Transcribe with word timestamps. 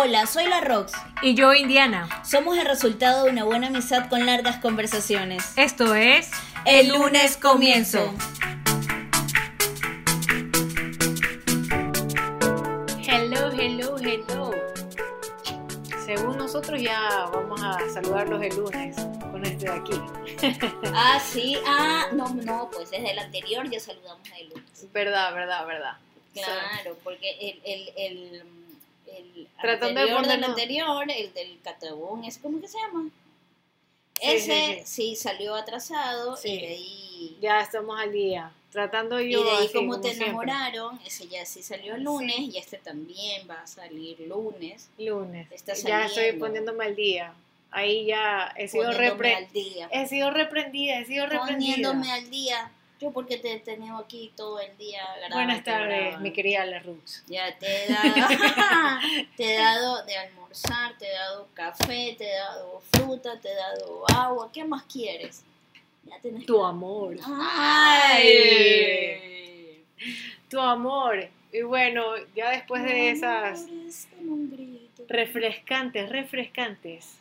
Hola, 0.00 0.26
soy 0.26 0.46
la 0.46 0.60
Rox. 0.60 0.92
Y 1.22 1.34
yo, 1.34 1.54
Indiana. 1.54 2.08
Somos 2.24 2.56
el 2.56 2.66
resultado 2.66 3.24
de 3.24 3.32
una 3.32 3.42
buena 3.42 3.66
amistad 3.66 4.08
con 4.08 4.24
largas 4.26 4.58
conversaciones. 4.58 5.54
Esto 5.56 5.96
es 5.96 6.30
El 6.64 6.90
lunes 6.90 7.36
comienzo. 7.36 8.14
Hello, 13.08 13.50
hello, 13.50 13.96
hello. 13.98 14.54
Según 16.06 16.36
nosotros 16.36 16.80
ya 16.80 17.28
vamos 17.32 17.60
a 17.60 17.76
saludarlos 17.92 18.40
el 18.40 18.54
lunes 18.54 18.94
con 19.32 19.44
este 19.44 19.66
de 19.66 19.72
aquí. 19.72 20.00
Ah, 20.94 21.18
sí. 21.18 21.58
Ah, 21.66 22.06
no, 22.12 22.28
no, 22.34 22.70
pues 22.72 22.92
desde 22.92 23.10
el 23.10 23.18
anterior 23.18 23.68
ya 23.68 23.80
saludamos 23.80 24.30
a 24.30 24.38
el 24.38 24.48
lunes. 24.50 24.92
Verdad, 24.92 25.34
verdad, 25.34 25.66
verdad. 25.66 25.96
Claro, 26.34 26.96
porque 27.02 27.32
el, 27.40 27.60
el, 27.64 27.92
el, 27.96 28.58
el 29.18 29.48
Tratando 29.60 30.00
de 30.00 30.00
anterior 30.10 30.26
del 30.26 30.40
ponernos- 30.40 30.48
anterior, 30.50 31.10
el 31.10 31.34
del 31.34 31.60
catabón, 31.62 32.24
¿ese 32.24 32.40
cómo 32.40 32.60
que 32.60 32.68
se 32.68 32.78
llama? 32.78 33.10
Sí, 34.20 34.20
Ese 34.26 34.82
sí, 34.84 35.12
sí, 35.12 35.16
salió 35.16 35.54
atrasado 35.54 36.36
Sí. 36.36 36.48
y 36.50 36.60
de 36.60 36.66
ahí... 36.68 37.38
Ya 37.40 37.60
estamos 37.60 37.98
al 38.00 38.12
día. 38.12 38.52
Tratando 38.72 39.20
Y 39.20 39.32
yo 39.32 39.44
de 39.44 39.50
ahí 39.50 39.64
así, 39.66 39.74
como 39.74 40.00
te 40.00 40.08
siempre. 40.08 40.26
enamoraron, 40.26 41.00
ese 41.06 41.26
ya 41.28 41.44
sí 41.46 41.62
salió 41.62 41.94
el 41.94 42.02
lunes 42.02 42.36
y 42.38 42.58
este 42.58 42.78
también 42.78 43.48
va 43.48 43.62
a 43.62 43.66
salir 43.66 44.18
lunes. 44.20 44.88
Lunes. 44.98 45.50
Está 45.52 45.74
ya 45.74 46.06
estoy 46.06 46.32
poniéndome 46.32 46.84
al 46.84 46.94
día. 46.96 47.32
Ahí 47.70 48.06
ya 48.06 48.52
he 48.56 48.66
sido, 48.68 48.90
repre- 48.92 49.36
al 49.36 49.52
día. 49.52 49.88
he 49.92 50.06
sido 50.06 50.30
reprendida, 50.30 50.98
he 51.00 51.04
sido 51.06 51.26
reprendida. 51.26 51.54
Poniéndome 51.74 52.12
al 52.12 52.30
día. 52.30 52.72
Yo 53.00 53.12
porque 53.12 53.36
te 53.38 53.52
he 53.52 53.60
tenido 53.60 53.96
aquí 53.96 54.32
todo 54.36 54.58
el 54.58 54.76
día 54.76 55.02
grabando, 55.16 55.36
Buenas 55.36 55.64
tardes, 55.64 55.88
grabando. 56.00 56.20
mi 56.20 56.32
querida 56.32 56.64
La 56.66 56.80
Rux. 56.80 57.22
Ya 57.28 57.56
te 57.56 57.84
he 57.84 57.88
dado, 57.88 58.12
te 59.36 59.54
he 59.54 59.58
dado 59.58 60.04
de 60.04 60.16
almorzar, 60.16 60.98
te 60.98 61.06
he 61.06 61.12
dado 61.12 61.48
café, 61.54 62.14
te 62.18 62.28
he 62.28 62.34
dado 62.36 62.82
fruta, 62.92 63.38
te 63.40 63.50
he 63.50 63.54
dado 63.54 64.04
agua. 64.12 64.50
¿Qué 64.52 64.64
más 64.64 64.82
quieres? 64.84 65.44
Ya 66.04 66.18
tenés 66.20 66.44
Tu 66.46 66.54
que- 66.58 66.64
amor. 66.66 67.16
Ay. 68.38 69.84
Tu 70.48 70.60
amor. 70.60 71.28
Y 71.52 71.62
bueno, 71.62 72.02
ya 72.34 72.50
después 72.50 72.82
de 72.82 73.10
esas 73.10 73.64
Amor 73.64 73.86
es 73.86 74.08
como 74.16 74.32
un 74.32 74.50
grito. 74.50 75.04
refrescantes, 75.08 77.18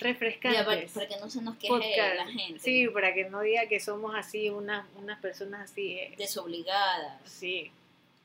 refrescantes, 0.00 0.60
Ya, 0.60 0.66
para, 0.66 0.86
para 0.86 1.08
que 1.08 1.16
no 1.18 1.30
se 1.30 1.42
nos 1.42 1.56
queje 1.56 1.68
podcast. 1.68 2.16
la 2.16 2.26
gente. 2.26 2.58
Sí, 2.60 2.86
para 2.88 3.14
que 3.14 3.24
no 3.30 3.40
diga 3.42 3.66
que 3.66 3.80
somos 3.80 4.14
así, 4.14 4.50
unas, 4.50 4.86
unas 4.96 5.18
personas 5.20 5.70
así. 5.70 5.92
eh, 5.98 6.14
Desobligadas. 6.18 7.20
Sí. 7.24 7.70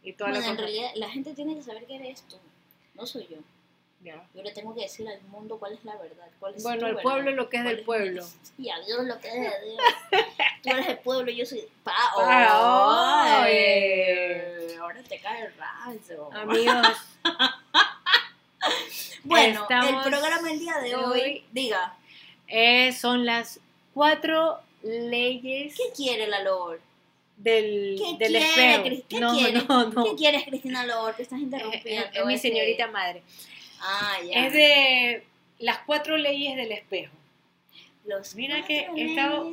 Y 0.03 0.13
toda 0.13 0.31
Bueno, 0.31 0.45
la 0.45 0.51
en 0.51 0.55
cosa- 0.57 0.67
realidad 0.67 0.91
la 0.95 1.09
gente 1.09 1.33
tiene 1.33 1.55
que 1.55 1.61
saber 1.63 1.85
que 1.85 1.95
eres 1.95 2.21
tú, 2.23 2.37
no 2.95 3.05
soy 3.05 3.27
yo. 3.29 3.37
Ya. 4.03 4.21
Yo 4.35 4.43
le 4.43 4.51
tengo 4.51 4.75
que 4.75 4.81
decir 4.81 5.07
al 5.07 5.21
mundo 5.29 5.57
cuál 5.57 5.71
es 5.75 5.85
la 5.85 5.95
verdad. 5.95 6.27
Cuál 6.37 6.55
es 6.55 6.61
Bueno, 6.63 6.87
verdad, 6.87 7.01
pueblo 7.03 7.29
es 7.29 7.35
lo 7.37 7.47
que 7.49 7.55
es 7.57 7.63
del 7.63 7.83
pueblo. 7.83 8.25
Y 8.57 8.69
a 8.69 8.77
Dios 8.81 9.05
lo 9.05 9.17
que 9.19 9.27
es 9.29 9.33
de 9.33 9.39
Dios. 9.69 9.81
Tú 10.61 10.69
eres 10.71 10.87
el 10.89 10.97
pueblo, 10.99 11.31
yo 11.31 11.45
soy. 11.45 11.65
Pa 11.85 11.93
Pa- 12.13 13.43
Ay, 13.45 13.51
Oye. 13.53 14.75
Ahora 14.77 15.01
te 15.03 15.19
cae 15.19 15.45
el 15.45 15.53
rayo. 15.55 16.29
Amigos, 16.33 16.97
bueno, 19.23 19.61
estamos 19.63 20.05
el 20.05 20.11
programa 20.11 20.51
el 20.51 20.59
día 20.59 20.77
de 20.79 20.95
hoy, 20.95 21.19
hoy- 21.21 21.43
diga, 21.51 21.95
eh, 22.47 22.91
son 22.93 23.25
las 23.25 23.59
cuatro 23.93 24.59
leyes 24.83 25.75
¿qué 25.75 25.83
quiere 25.95 26.27
la 26.27 26.41
Lord? 26.43 26.79
del, 27.37 27.95
¿Qué 27.97 28.17
del 28.17 28.31
quiere, 28.43 28.45
espejo. 28.77 29.05
Qué 29.09 29.19
no, 29.19 29.33
quiere? 29.33 29.61
no, 29.67 29.89
no. 29.89 30.03
¿Qué 30.05 30.15
quieres, 30.15 30.43
Cristina 30.43 30.85
Lord? 30.85 31.15
Que 31.15 31.23
estás 31.23 31.39
Es, 31.39 31.43
interrumpiendo. 31.43 32.05
es- 32.05 32.15
es 32.15 32.25
mi 32.25 32.37
señorita 32.37 32.87
madre. 32.87 33.23
Ah, 33.81 34.17
ya. 34.25 34.45
Es 34.47 34.53
de 34.53 35.23
las 35.59 35.79
cuatro 35.79 36.15
leyes 36.17 36.55
del 36.55 36.71
espejo. 36.71 37.13
Los 38.05 38.35
Mira 38.35 38.65
que 38.65 38.87
he 38.95 39.05
estado-. 39.09 39.49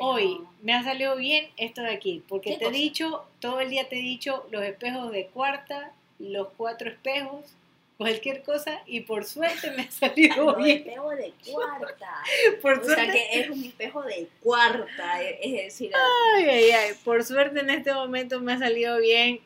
Hoy 0.00 0.40
me 0.62 0.72
ha 0.74 0.82
salido 0.82 1.16
bien 1.16 1.48
esto 1.58 1.82
de 1.82 1.92
aquí, 1.92 2.22
porque 2.28 2.50
¿Qué 2.52 2.56
te 2.58 2.66
he 2.66 2.70
dicho, 2.70 3.24
todo 3.38 3.60
el 3.60 3.70
día 3.70 3.88
te 3.88 3.96
he 3.98 4.02
dicho 4.02 4.46
los 4.50 4.62
espejos 4.62 5.12
de 5.12 5.26
cuarta, 5.26 5.92
los 6.18 6.48
cuatro 6.56 6.88
espejos, 6.90 7.44
cualquier 8.00 8.42
cosa, 8.42 8.80
y 8.86 9.00
por 9.02 9.26
suerte 9.26 9.70
me 9.72 9.82
ha 9.82 9.90
salido 9.90 10.56
bien. 10.56 10.78
espejo 10.78 11.10
de 11.10 11.34
cuarta. 11.52 12.22
Por 12.62 12.78
O 12.78 12.84
sea 12.84 13.12
que 13.12 13.40
es 13.40 13.50
un 13.50 13.62
espejo 13.62 14.02
de 14.04 14.26
cuarta, 14.42 15.22
es 15.22 15.52
decir, 15.52 15.92
ay, 16.34 16.44
ay, 16.48 16.70
ay, 16.70 16.92
por 17.04 17.22
suerte 17.22 17.60
en 17.60 17.68
este 17.68 17.92
momento 17.92 18.40
me 18.40 18.54
ha 18.54 18.58
salido 18.58 18.98
bien 19.00 19.40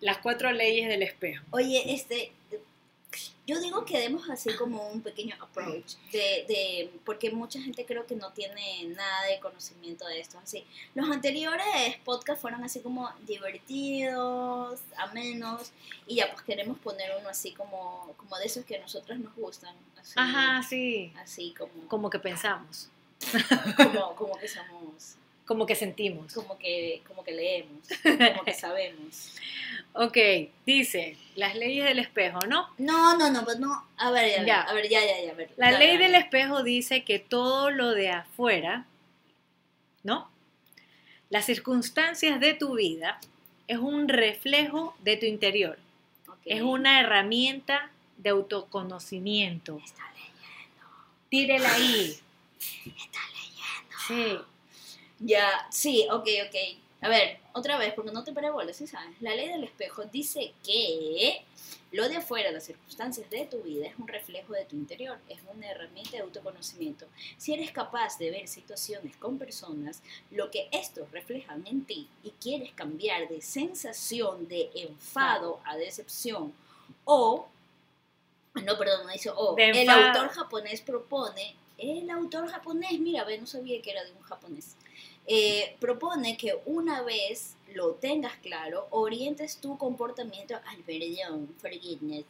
las 0.00 0.16
cuatro 0.18 0.52
leyes 0.52 0.88
del 0.88 1.02
espejo. 1.02 1.44
oye, 1.50 1.82
este, 1.94 2.32
yo 3.46 3.60
digo 3.60 3.84
que 3.84 3.98
demos 3.98 4.28
así 4.30 4.54
como 4.54 4.88
un 4.88 5.02
pequeño 5.02 5.36
approach, 5.40 5.94
de, 6.12 6.44
de, 6.48 6.90
porque 7.04 7.30
mucha 7.30 7.60
gente 7.60 7.84
creo 7.84 8.06
que 8.06 8.16
no 8.16 8.32
tiene 8.32 8.84
nada 8.96 9.24
de 9.26 9.38
conocimiento 9.40 10.06
de 10.06 10.20
esto, 10.20 10.38
así. 10.38 10.64
Los 10.94 11.10
anteriores 11.10 11.96
podcasts 12.04 12.40
fueron 12.40 12.64
así 12.64 12.80
como 12.80 13.10
divertidos, 13.26 14.80
amenos, 14.96 15.72
y 16.06 16.16
ya 16.16 16.32
pues 16.32 16.42
queremos 16.42 16.78
poner 16.78 17.10
uno 17.20 17.28
así 17.28 17.52
como, 17.52 18.14
como 18.16 18.38
de 18.38 18.46
esos 18.46 18.64
que 18.64 18.76
a 18.76 18.80
nosotros 18.80 19.18
nos 19.18 19.34
gustan, 19.34 19.74
así, 20.00 20.12
Ajá, 20.16 20.62
sí, 20.62 21.12
así 21.18 21.54
como, 21.56 21.88
como 21.88 22.10
que 22.10 22.18
pensamos, 22.18 22.88
como, 23.76 24.14
como 24.16 24.38
que 24.38 24.48
somos... 24.48 25.16
como 25.46 25.66
que 25.66 25.74
sentimos. 25.74 26.32
como 26.32 26.58
que, 26.58 27.02
como 27.06 27.22
que 27.24 27.32
leemos, 27.32 27.86
como 28.02 28.44
que 28.44 28.54
sabemos. 28.54 29.32
Ok, 29.96 30.18
dice, 30.66 31.16
las 31.36 31.54
leyes 31.54 31.84
del 31.84 32.00
espejo, 32.00 32.40
¿no? 32.48 32.68
No, 32.78 33.16
no, 33.16 33.30
no, 33.30 33.44
pues 33.44 33.60
no. 33.60 33.86
A 33.96 34.10
ver, 34.10 34.40
ya, 34.40 34.44
Ya. 34.44 34.60
a 34.62 34.72
ver, 34.74 34.88
ya, 34.88 34.98
ya, 35.00 35.24
ya, 35.24 35.30
a 35.30 35.34
ver. 35.34 35.50
La 35.56 35.70
ya, 35.70 35.78
ley 35.78 35.96
del 35.98 36.16
espejo 36.16 36.64
dice 36.64 37.04
que 37.04 37.20
todo 37.20 37.70
lo 37.70 37.90
de 37.92 38.10
afuera, 38.10 38.86
¿no? 40.02 40.28
Las 41.30 41.46
circunstancias 41.46 42.40
de 42.40 42.54
tu 42.54 42.74
vida 42.74 43.20
es 43.68 43.78
un 43.78 44.08
reflejo 44.08 44.96
de 45.04 45.16
tu 45.16 45.26
interior, 45.26 45.78
Ok. 46.26 46.38
es 46.44 46.62
una 46.62 46.98
herramienta 46.98 47.88
de 48.16 48.30
autoconocimiento. 48.30 49.78
Está 49.84 50.02
leyendo, 50.12 50.86
Tírela 51.28 51.72
ahí. 51.72 52.18
está 52.84 53.20
leyendo. 53.30 53.96
Sí. 54.08 54.44
Ya, 55.24 55.66
sí, 55.70 56.06
ok, 56.10 56.28
ok. 56.46 56.56
A 57.00 57.08
ver, 57.08 57.38
otra 57.54 57.78
vez, 57.78 57.94
porque 57.94 58.12
no 58.12 58.24
te 58.24 58.32
paré 58.32 58.50
bolas, 58.50 58.76
¿sí 58.76 58.86
sabes? 58.86 59.20
La 59.22 59.34
ley 59.34 59.48
del 59.48 59.64
espejo 59.64 60.04
dice 60.04 60.52
que 60.62 61.42
lo 61.92 62.06
de 62.10 62.16
afuera, 62.16 62.50
las 62.50 62.64
circunstancias 62.64 63.30
de 63.30 63.46
tu 63.46 63.62
vida, 63.62 63.86
es 63.86 63.98
un 63.98 64.06
reflejo 64.06 64.52
de 64.52 64.66
tu 64.66 64.76
interior, 64.76 65.18
es 65.30 65.38
una 65.54 65.70
herramienta 65.70 66.10
de 66.10 66.18
autoconocimiento. 66.18 67.06
Si 67.38 67.54
eres 67.54 67.70
capaz 67.70 68.18
de 68.18 68.30
ver 68.30 68.48
situaciones 68.48 69.16
con 69.16 69.38
personas, 69.38 70.02
lo 70.30 70.50
que 70.50 70.68
estos 70.72 71.10
reflejan 71.10 71.66
en 71.66 71.86
ti 71.86 72.06
y 72.22 72.30
quieres 72.32 72.72
cambiar 72.72 73.26
de 73.28 73.40
sensación 73.40 74.46
de 74.46 74.70
enfado 74.74 75.60
a 75.64 75.76
decepción 75.76 76.52
o, 77.04 77.48
no, 78.54 78.78
perdón, 78.78 79.06
no 79.06 79.12
dice 79.12 79.30
o, 79.34 79.56
el 79.56 79.88
autor 79.88 80.28
japonés 80.28 80.82
propone, 80.82 81.56
el 81.78 82.10
autor 82.10 82.46
japonés, 82.48 83.00
mira, 83.00 83.24
ve, 83.24 83.38
no 83.38 83.46
sabía 83.46 83.80
que 83.80 83.90
era 83.90 84.04
de 84.04 84.12
un 84.12 84.22
japonés 84.22 84.76
eh, 85.26 85.76
propone 85.80 86.36
que 86.36 86.58
una 86.66 87.02
vez 87.02 87.54
lo 87.74 87.94
tengas 87.94 88.36
claro, 88.36 88.86
orientes 88.90 89.56
tu 89.56 89.76
comportamiento 89.78 90.54
al 90.66 90.78
perdón, 90.78 91.54
forgiveness. 91.60 92.26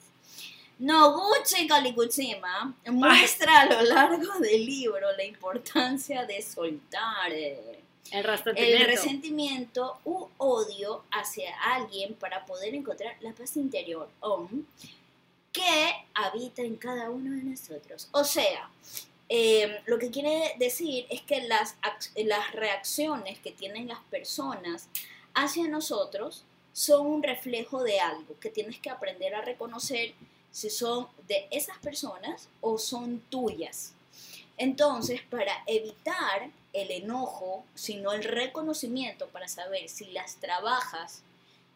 Noguchi 0.79 1.69
Kalikutsima 1.69 2.75
muestra 2.87 3.61
a 3.61 3.67
lo 3.67 3.83
largo 3.83 4.41
del 4.41 4.67
libro 4.67 5.07
la 5.17 5.25
importancia 5.25 6.25
de 6.25 6.43
soltar 6.43 7.33
eh, 7.33 7.79
El 8.11 8.19
el 8.19 8.25
resentimiento. 8.25 8.87
resentimiento 8.87 9.99
u 10.05 10.29
odio 10.39 11.05
hacia 11.13 11.55
alguien 11.75 12.15
para 12.15 12.45
poder 12.45 12.75
encontrar 12.75 13.17
la 13.21 13.33
paz 13.33 13.57
interior 13.57 14.09
que 15.53 15.93
habita 16.15 16.63
en 16.63 16.77
cada 16.77 17.11
uno 17.11 17.31
de 17.37 17.45
nosotros. 17.45 18.09
O 18.11 18.25
sea, 18.25 18.69
eh, 19.29 19.81
lo 19.87 19.99
que 19.99 20.11
quiere 20.11 20.55
decir 20.59 21.07
es 21.09 21.23
que 21.23 21.43
las, 21.43 21.77
las 22.17 22.53
reacciones 22.53 23.39
que 23.39 23.53
tienen 23.53 23.89
las 23.89 24.01
personas 24.11 24.89
hacia 25.35 25.67
nosotros 25.69 26.45
son 26.73 27.07
un 27.07 27.23
reflejo 27.23 27.83
de 27.83 28.01
algo 28.01 28.39
que 28.41 28.51
tienes 28.51 28.79
que 28.79 28.91
aprender 28.91 29.35
a 29.35 29.41
reconocer 29.41 30.13
si 30.51 30.71
son 30.71 31.09
de 31.27 31.47
esas 31.51 31.79
personas 31.79 32.49
o 32.61 32.79
son 32.79 33.21
tuyas. 33.31 33.93
Entonces, 34.57 35.21
para 35.23 35.53
evitar 35.67 36.51
el 36.73 36.91
enojo, 36.91 37.65
sino 37.75 38.13
el 38.13 38.25
reconocimiento 38.25 39.29
para 39.29 39.49
saber 39.49 39.89
si 39.89 40.07
las 40.07 40.37
trabajas, 40.37 41.23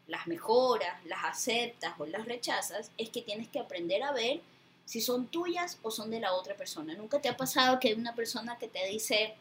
las 0.07 0.27
mejoras, 0.27 1.05
las 1.07 1.25
aceptas 1.25 1.95
o 1.99 2.07
las 2.07 2.25
rechazas, 2.25 2.91
es 2.99 3.09
que 3.11 3.23
tienes 3.23 3.49
que 3.49 3.59
aprender 3.59 4.03
a 4.03 4.13
ver 4.13 4.41
si 4.89 5.03
son 5.03 5.27
tuyas 5.27 5.79
o 5.83 5.91
son 5.91 6.11
de 6.11 6.19
la 6.19 6.33
otra 6.33 6.57
persona. 6.57 6.95
¿Nunca 6.95 7.21
te 7.21 7.29
ha 7.29 7.37
pasado 7.37 7.79
que 7.79 7.89
hay 7.89 7.95
una 7.95 8.15
persona 8.15 8.57
que 8.57 8.69
te 8.69 8.87
dice, 8.87 9.37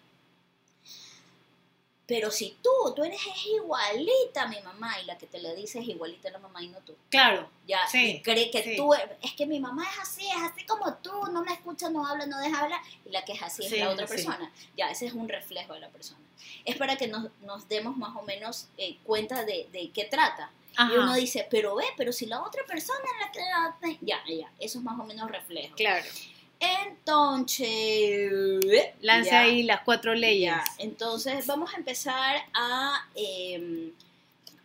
Pero 2.07 2.31
si 2.31 2.57
tú, 2.63 2.69
tú 2.95 3.03
eres 3.03 3.19
es 3.19 3.45
igualita 3.47 4.43
a 4.43 4.47
mi 4.47 4.61
mamá 4.61 4.99
y 5.01 5.05
la 5.05 5.17
que 5.17 5.27
te 5.27 5.41
lo 5.41 5.53
dice 5.53 5.79
es 5.79 5.87
igualita 5.89 6.29
a 6.29 6.31
la 6.31 6.39
mamá 6.39 6.63
y 6.63 6.69
no 6.69 6.79
tú. 6.79 6.95
Claro. 7.09 7.49
Ya, 7.67 7.85
Sí, 7.87 8.21
cree 8.23 8.49
que 8.49 8.63
sí. 8.63 8.75
tú, 8.77 8.93
es 8.93 9.33
que 9.35 9.45
mi 9.45 9.59
mamá 9.59 9.83
es 9.91 9.99
así, 9.99 10.25
es 10.25 10.41
así 10.41 10.65
como 10.65 10.93
tú, 10.95 11.11
no 11.33 11.43
me 11.43 11.51
escucha, 11.51 11.89
no 11.89 12.07
habla, 12.07 12.25
no 12.25 12.39
deja 12.39 12.61
hablar, 12.61 12.79
y 13.05 13.09
la 13.09 13.25
que 13.25 13.33
es 13.33 13.43
así 13.43 13.65
es 13.65 13.71
la 13.73 13.89
otra 13.89 14.07
persona. 14.07 14.51
Ya, 14.77 14.89
ese 14.89 15.05
es 15.05 15.13
un 15.13 15.27
reflejo 15.27 15.73
de 15.73 15.81
la 15.81 15.89
persona. 15.89 16.21
Es 16.63 16.77
para 16.77 16.95
que 16.95 17.07
nos, 17.07 17.29
nos 17.41 17.67
demos 17.67 17.97
más 17.97 18.15
o 18.15 18.21
menos 18.21 18.67
eh, 18.77 18.97
cuenta 19.03 19.43
de, 19.43 19.67
de 19.73 19.91
qué 19.91 20.05
trata. 20.05 20.49
Ajá. 20.77 20.93
Y 20.93 20.97
uno 20.97 21.13
dice, 21.15 21.45
pero 21.49 21.75
ve, 21.75 21.85
pero 21.97 22.13
si 22.13 22.25
la 22.25 22.41
otra 22.41 22.63
persona 22.65 22.99
es 23.03 23.41
la 23.41 23.77
que. 23.81 23.97
Ya, 24.01 24.23
ya, 24.27 24.49
eso 24.59 24.77
es 24.77 24.83
más 24.83 24.97
o 24.99 25.03
menos 25.03 25.29
reflejo. 25.29 25.75
Claro. 25.75 26.05
Entonces. 26.59 28.31
Lance 29.01 29.29
ya, 29.31 29.41
ahí 29.41 29.63
las 29.63 29.81
cuatro 29.81 30.13
leyes. 30.13 30.51
ya, 30.51 30.63
entonces 30.79 31.45
vamos 31.47 31.73
a 31.73 31.77
empezar 31.77 32.37
a. 32.53 33.07
eh, 33.15 33.91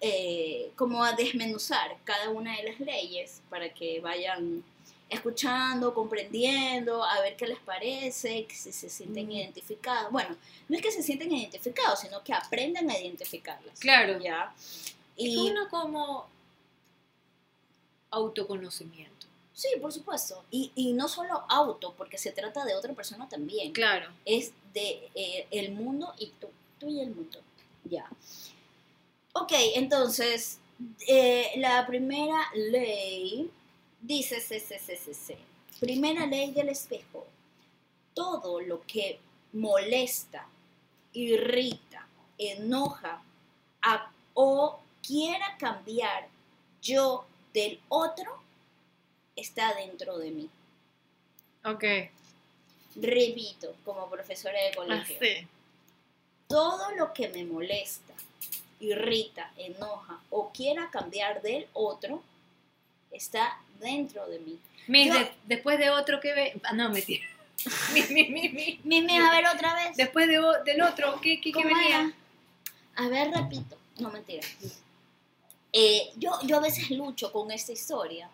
eh, 0.05 0.73
como 0.75 1.05
a 1.05 1.13
desmenuzar 1.13 1.97
cada 2.03 2.29
una 2.31 2.57
de 2.57 2.65
las 2.65 2.81
leyes 2.81 3.41
para 3.49 3.73
que 3.73 4.01
vayan 4.01 4.65
escuchando, 5.09 5.95
comprendiendo, 5.95 7.05
a 7.05 7.21
ver 7.21 7.37
qué 7.37 7.47
les 7.47 7.61
parece, 7.61 8.45
que 8.47 8.55
si 8.57 8.73
se 8.73 8.89
sienten 8.89 9.29
Mm. 9.29 9.31
identificados. 9.33 10.11
Bueno, 10.11 10.35
no 10.69 10.77
es 10.77 10.83
que 10.83 10.91
se 10.91 11.05
sienten 11.05 11.31
identificados, 11.33 12.01
sino 12.01 12.21
que 12.25 12.33
aprendan 12.33 12.91
a 12.91 12.99
identificarlas. 12.99 13.79
Claro. 13.79 14.19
¿Ya? 14.21 14.53
Es 15.17 15.25
Y 15.27 15.37
uno 15.51 15.69
como 15.69 16.27
autoconocimiento. 18.11 19.27
Sí, 19.63 19.69
por 19.81 19.93
supuesto. 19.93 20.43
Y, 20.51 20.73
y 20.75 20.93
no 20.93 21.07
solo 21.09 21.45
auto, 21.49 21.95
porque 21.97 22.19
se 22.19 22.33
trata 22.33 22.65
de 22.65 22.75
otra 22.75 22.93
persona 22.95 23.29
también. 23.29 23.73
Claro. 23.73 24.11
es 24.25 24.53
de 24.75 25.09
eh, 25.15 25.47
el 25.51 25.73
mundo 25.73 26.13
y 26.19 26.27
tú, 26.41 26.49
tú 26.81 26.89
y 26.89 27.01
el 27.01 27.11
mundo. 27.15 27.39
Ya. 27.85 28.07
Ok, 29.35 29.53
entonces, 29.75 30.59
eh, 31.07 31.53
la 31.57 31.87
primera 31.87 32.39
ley 32.55 33.51
dice, 34.01 34.41
se. 34.41 35.39
primera 35.81 36.27
ley 36.27 36.51
del 36.53 36.69
espejo, 36.69 37.27
todo 38.15 38.61
lo 38.61 38.83
que 38.87 39.19
molesta, 39.53 40.47
irrita, 41.13 42.07
enoja 42.39 43.23
a- 43.83 44.11
o 44.35 44.79
quiera 45.07 45.57
cambiar 45.59 46.29
yo 46.83 47.25
del 47.53 47.79
otro, 47.89 48.41
está 49.37 49.75
dentro 49.75 50.19
de 50.19 50.31
mí. 50.31 50.49
Ok. 51.65 51.85
Repito, 52.97 53.75
como 53.85 54.09
profesora 54.11 54.61
de 54.63 54.75
colegio. 54.75 55.17
Así. 55.21 55.47
todo 56.49 56.91
lo 56.97 57.13
que 57.15 57.29
me 57.29 57.45
molesta, 57.45 58.13
irrita, 58.81 59.51
enoja 59.57 60.21
o 60.31 60.51
quiera 60.53 60.91
cambiar 60.91 61.41
del 61.41 61.67
otro 61.73 62.23
está 63.11 63.59
dentro 63.81 64.27
de 64.29 64.39
mí. 64.41 64.59
Mi, 64.87 65.07
Yo- 65.09 65.15
de- 65.15 65.33
después 65.45 65.79
de 65.79 65.89
otro 65.91 66.21
que 66.21 66.35
ve. 66.35 66.61
Ah, 66.65 66.73
no, 66.75 66.91
mentira. 66.91 67.25
mi, 67.95 68.03
mi, 68.83 69.03
mi, 69.03 69.19
a 69.19 69.31
ver 69.31 69.47
otra 69.47 69.75
vez. 69.77 69.97
Después 69.97 70.27
de, 70.29 70.41
del 70.67 70.83
otro, 70.83 71.21
¿qué, 71.23 71.41
qué, 71.41 71.53
qué 71.53 71.63
¿Cómo 71.63 71.67
venía? 71.75 72.01
era? 72.01 72.13
A 72.97 73.09
ver, 73.09 73.31
repito. 73.31 73.79
No, 73.99 74.11
mentira. 74.11 74.47
Eh, 75.73 76.11
yo, 76.17 76.39
yo 76.45 76.57
a 76.59 76.61
veces 76.61 76.91
lucho 76.91 77.33
con 77.33 77.51
esta 77.51 77.73
historia 77.73 78.29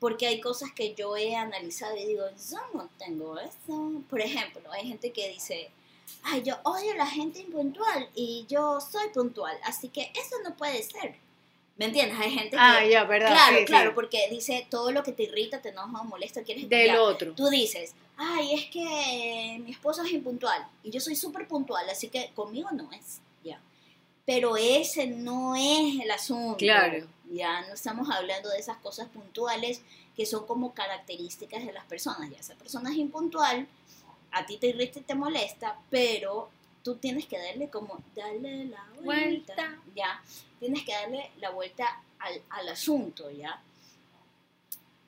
porque 0.00 0.26
hay 0.26 0.40
cosas 0.40 0.72
que 0.72 0.94
yo 0.94 1.16
he 1.16 1.34
analizado 1.34 1.96
y 1.96 2.06
digo, 2.06 2.24
yo 2.50 2.58
no 2.74 2.88
tengo 2.98 3.38
eso. 3.38 3.92
Por 4.08 4.20
ejemplo, 4.20 4.70
hay 4.72 4.86
gente 4.86 5.12
que 5.12 5.28
dice, 5.28 5.70
ay, 6.22 6.42
yo 6.42 6.56
odio 6.64 6.92
a 6.92 6.96
la 6.96 7.06
gente 7.06 7.40
impuntual 7.40 8.08
y 8.14 8.46
yo 8.48 8.80
soy 8.80 9.08
puntual, 9.12 9.56
así 9.64 9.88
que 9.88 10.12
eso 10.14 10.36
no 10.44 10.56
puede 10.56 10.82
ser. 10.82 11.16
¿Me 11.76 11.84
entiendes? 11.84 12.18
Hay 12.18 12.30
gente 12.32 12.50
que... 12.50 12.56
Ah, 12.58 12.84
ya, 12.84 13.04
¿verdad? 13.04 13.28
Claro, 13.30 13.58
Sí, 13.58 13.64
claro, 13.64 13.90
sí. 13.90 13.94
porque 13.94 14.28
dice 14.30 14.66
todo 14.68 14.90
lo 14.90 15.04
que 15.04 15.12
te 15.12 15.22
irrita, 15.22 15.62
te 15.62 15.68
enoja 15.68 16.00
o 16.00 16.04
molesta, 16.04 16.42
quieres 16.42 16.68
Del 16.68 16.88
ya. 16.88 17.02
otro. 17.02 17.32
Tú 17.34 17.48
dices, 17.48 17.94
ay, 18.16 18.52
es 18.54 18.64
que 18.66 19.60
mi 19.64 19.70
esposo 19.70 20.02
es 20.02 20.10
impuntual 20.12 20.66
y 20.82 20.90
yo 20.90 20.98
soy 21.00 21.14
súper 21.14 21.46
puntual, 21.46 21.88
así 21.88 22.08
que 22.08 22.32
conmigo 22.34 22.68
no 22.72 22.90
es. 22.92 23.20
Pero 24.28 24.58
ese 24.58 25.06
no 25.06 25.56
es 25.56 26.02
el 26.02 26.10
asunto. 26.10 26.58
Claro. 26.58 27.08
Ya 27.30 27.62
no 27.62 27.72
estamos 27.72 28.10
hablando 28.10 28.50
de 28.50 28.58
esas 28.58 28.76
cosas 28.76 29.08
puntuales 29.08 29.80
que 30.14 30.26
son 30.26 30.46
como 30.46 30.74
características 30.74 31.64
de 31.64 31.72
las 31.72 31.86
personas. 31.86 32.28
Ya 32.28 32.36
esa 32.36 32.54
persona 32.54 32.90
es 32.90 32.98
impuntual, 32.98 33.66
a 34.30 34.44
ti 34.44 34.58
te 34.58 34.66
irrita 34.66 34.98
y 34.98 35.02
te 35.04 35.14
molesta, 35.14 35.78
pero 35.88 36.50
tú 36.84 36.96
tienes 36.96 37.24
que 37.24 37.38
darle 37.38 37.70
como, 37.70 38.02
darle 38.14 38.66
la 38.66 38.86
vuelta. 39.02 39.54
Vuelta. 39.54 39.82
Ya, 39.96 40.22
tienes 40.60 40.84
que 40.84 40.92
darle 40.92 41.30
la 41.40 41.48
vuelta 41.48 41.86
al, 42.18 42.42
al 42.50 42.68
asunto, 42.68 43.30
¿ya? 43.30 43.62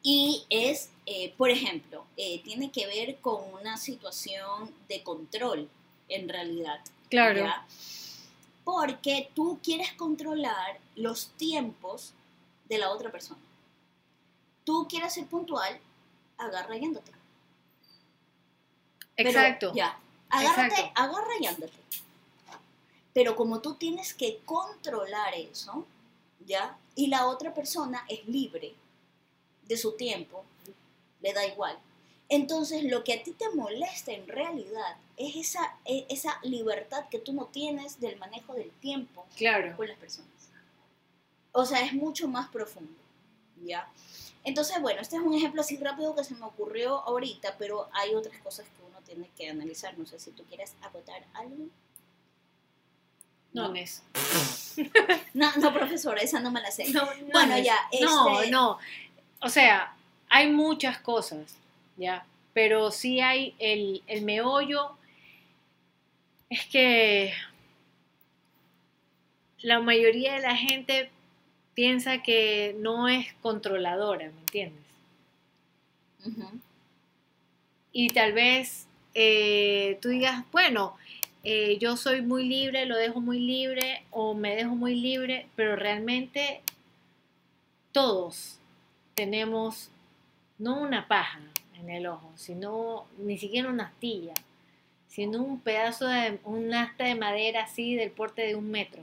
Y 0.03 0.47
es, 0.49 0.89
eh, 1.05 1.35
por 1.37 1.51
ejemplo, 1.51 2.07
eh, 2.17 2.41
tiene 2.43 2.71
que 2.71 2.87
ver 2.87 3.17
con 3.17 3.53
una 3.53 3.77
situación 3.77 4.75
de 4.89 5.03
control, 5.03 5.69
en 6.09 6.27
realidad. 6.27 6.81
Claro. 7.11 7.41
¿ya? 7.41 7.67
Porque 8.65 9.31
tú 9.35 9.59
quieres 9.63 9.93
controlar 9.95 10.79
los 10.97 11.29
tiempos 11.37 12.13
de 12.69 12.79
la 12.79 12.91
otra 12.91 13.11
persona. 13.11 13.41
Tú 14.65 14.87
quieres 14.89 15.15
ser 15.15 15.27
puntual, 15.27 15.81
agarra 16.39 16.77
y 16.77 16.85
ándate. 16.85 17.13
Pero, 19.17 19.29
Exacto. 19.29 19.73
ya, 19.75 19.99
agárrate, 20.29 20.75
Exacto. 20.75 21.01
agarra 21.01 21.33
y 21.41 21.47
ándate. 21.47 21.81
Pero 23.13 23.35
como 23.35 23.61
tú 23.61 23.75
tienes 23.75 24.15
que 24.15 24.39
controlar 24.45 25.35
eso, 25.35 25.85
¿ya? 26.47 26.77
Y 26.95 27.09
la 27.09 27.27
otra 27.27 27.53
persona 27.53 28.05
es 28.09 28.27
libre 28.29 28.75
de 29.67 29.77
su 29.77 29.93
tiempo, 29.97 30.45
le 31.21 31.33
da 31.33 31.47
igual. 31.47 31.79
Entonces, 32.29 32.85
lo 32.85 33.03
que 33.03 33.15
a 33.15 33.23
ti 33.23 33.33
te 33.33 33.51
molesta 33.51 34.13
en 34.13 34.27
realidad 34.29 34.97
es 35.29 35.37
esa, 35.37 35.77
e- 35.85 36.07
esa 36.09 36.39
libertad 36.43 37.09
que 37.11 37.19
tú 37.19 37.33
no 37.33 37.47
tienes 37.47 38.01
del 38.01 38.17
manejo 38.19 38.55
del 38.55 38.71
tiempo 38.71 39.27
Claro. 39.37 39.77
con 39.77 39.87
las 39.89 39.99
personas. 39.99 40.29
O 41.53 41.65
sea, 41.67 41.81
es 41.85 41.93
mucho 41.93 42.29
más 42.29 42.49
profundo, 42.49 42.93
¿ya? 43.65 43.89
Entonces, 44.45 44.81
bueno, 44.81 45.01
este 45.03 45.17
es 45.17 45.23
un 45.23 45.35
ejemplo 45.35 45.61
así 45.61 45.77
rápido 45.77 46.15
que 46.15 46.25
se 46.25 46.35
me 46.35 46.45
ocurrió 46.47 47.01
ahorita, 47.01 47.57
pero 47.59 47.89
hay 47.93 48.15
otras 48.15 48.39
cosas 48.43 48.67
que 48.67 48.83
uno 48.89 48.99
tiene 49.05 49.29
que 49.37 49.51
analizar. 49.51 49.97
No 49.99 50.07
sé 50.07 50.19
si 50.19 50.31
tú 50.31 50.45
quieres 50.45 50.75
acotar 50.83 51.25
algo. 51.35 51.67
No, 53.53 53.69
Nes. 53.73 54.03
No, 55.35 55.51
no, 55.57 55.73
profesora, 55.75 56.21
esa 56.23 56.41
no 56.41 56.51
me 56.51 56.61
la 56.63 56.71
sé. 56.71 56.89
No, 56.91 57.05
no, 57.05 57.27
Bueno, 57.33 57.59
ya, 57.59 57.77
No, 58.01 58.39
este- 58.41 58.51
no. 58.51 58.79
O 59.43 59.49
sea, 59.49 59.95
hay 60.29 60.51
muchas 60.51 60.99
cosas, 61.01 61.57
¿ya? 61.97 62.25
Pero 62.55 62.91
sí 62.91 63.21
hay 63.21 63.55
el, 63.59 64.03
el 64.07 64.23
meollo. 64.23 64.97
Es 66.51 66.67
que 66.67 67.33
la 69.61 69.81
mayoría 69.81 70.35
de 70.35 70.41
la 70.41 70.57
gente 70.57 71.11
piensa 71.75 72.23
que 72.23 72.77
no 72.79 73.09
es 73.09 73.33
controladora, 73.41 74.27
¿me 74.27 74.41
entiendes? 74.41 74.85
Y 77.93 78.09
tal 78.09 78.33
vez 78.33 78.87
eh, 79.15 79.99
tú 80.03 80.09
digas, 80.09 80.45
bueno, 80.53 80.97
eh, 81.45 81.79
yo 81.79 81.97
soy 81.97 82.21
muy 82.21 82.49
libre, 82.49 82.85
lo 82.85 82.97
dejo 82.97 83.21
muy 83.21 83.39
libre 83.39 84.03
o 84.11 84.35
me 84.35 84.57
dejo 84.57 84.75
muy 84.75 84.95
libre, 84.95 85.47
pero 85.57 85.77
realmente 85.77 86.61
todos 87.93 88.59
tenemos 89.15 89.91
no 90.59 90.81
una 90.81 91.09
paja 91.09 91.41
en 91.79 91.91
el 91.91 92.07
ojo, 92.07 92.33
sino 92.37 93.07
ni 93.19 93.39
siquiera 93.39 93.69
una 93.69 93.85
astilla, 93.85 94.35
sino 95.11 95.43
un 95.43 95.61
pedazo 95.61 96.07
de 96.07 96.39
un 96.45 96.73
asta 96.73 97.05
de 97.05 97.17
madera 97.17 97.65
así 97.65 97.97
del 97.97 98.13
porte 98.13 98.43
de 98.43 98.55
un 98.55 98.71
metro. 98.71 99.03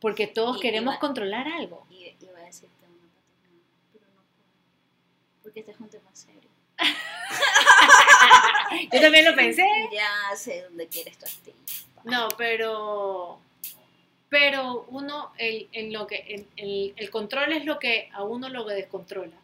Porque 0.00 0.26
todos 0.26 0.56
Y- 0.56 0.60
queremos 0.60 0.94
iba- 0.94 1.00
controlar 1.00 1.46
algo. 1.48 1.86
Y 1.90 2.14
iba 2.24 2.38
a 2.38 2.42
decirte 2.44 2.86
una 2.86 3.06
paternidad, 3.12 3.66
pero 3.92 4.06
no 4.06 4.22
puedo. 4.22 5.42
Porque 5.42 5.60
este 5.60 5.72
es 5.72 5.80
un 5.80 5.90
tema 5.90 6.10
serio. 6.14 6.48
Yo 8.92 9.00
también 9.00 9.24
lo 9.24 9.34
pensé. 9.34 9.66
Ya 9.92 10.36
sé 10.36 10.62
dónde 10.62 10.86
quieres 10.88 11.18
tu 11.18 11.26
astilla. 11.26 11.56
No, 12.04 12.28
pero 12.38 13.40
pero 14.30 14.86
uno 14.90 15.32
el, 15.38 15.68
en 15.72 15.92
lo 15.92 16.06
que 16.06 16.18
el, 16.28 16.46
el- 16.56 16.94
el 16.96 17.10
control 17.10 17.52
es 17.52 17.64
lo 17.64 17.78
que 17.80 18.08
a 18.12 18.22
uno 18.22 18.48
lo 18.48 18.64
descontrola. 18.64 19.36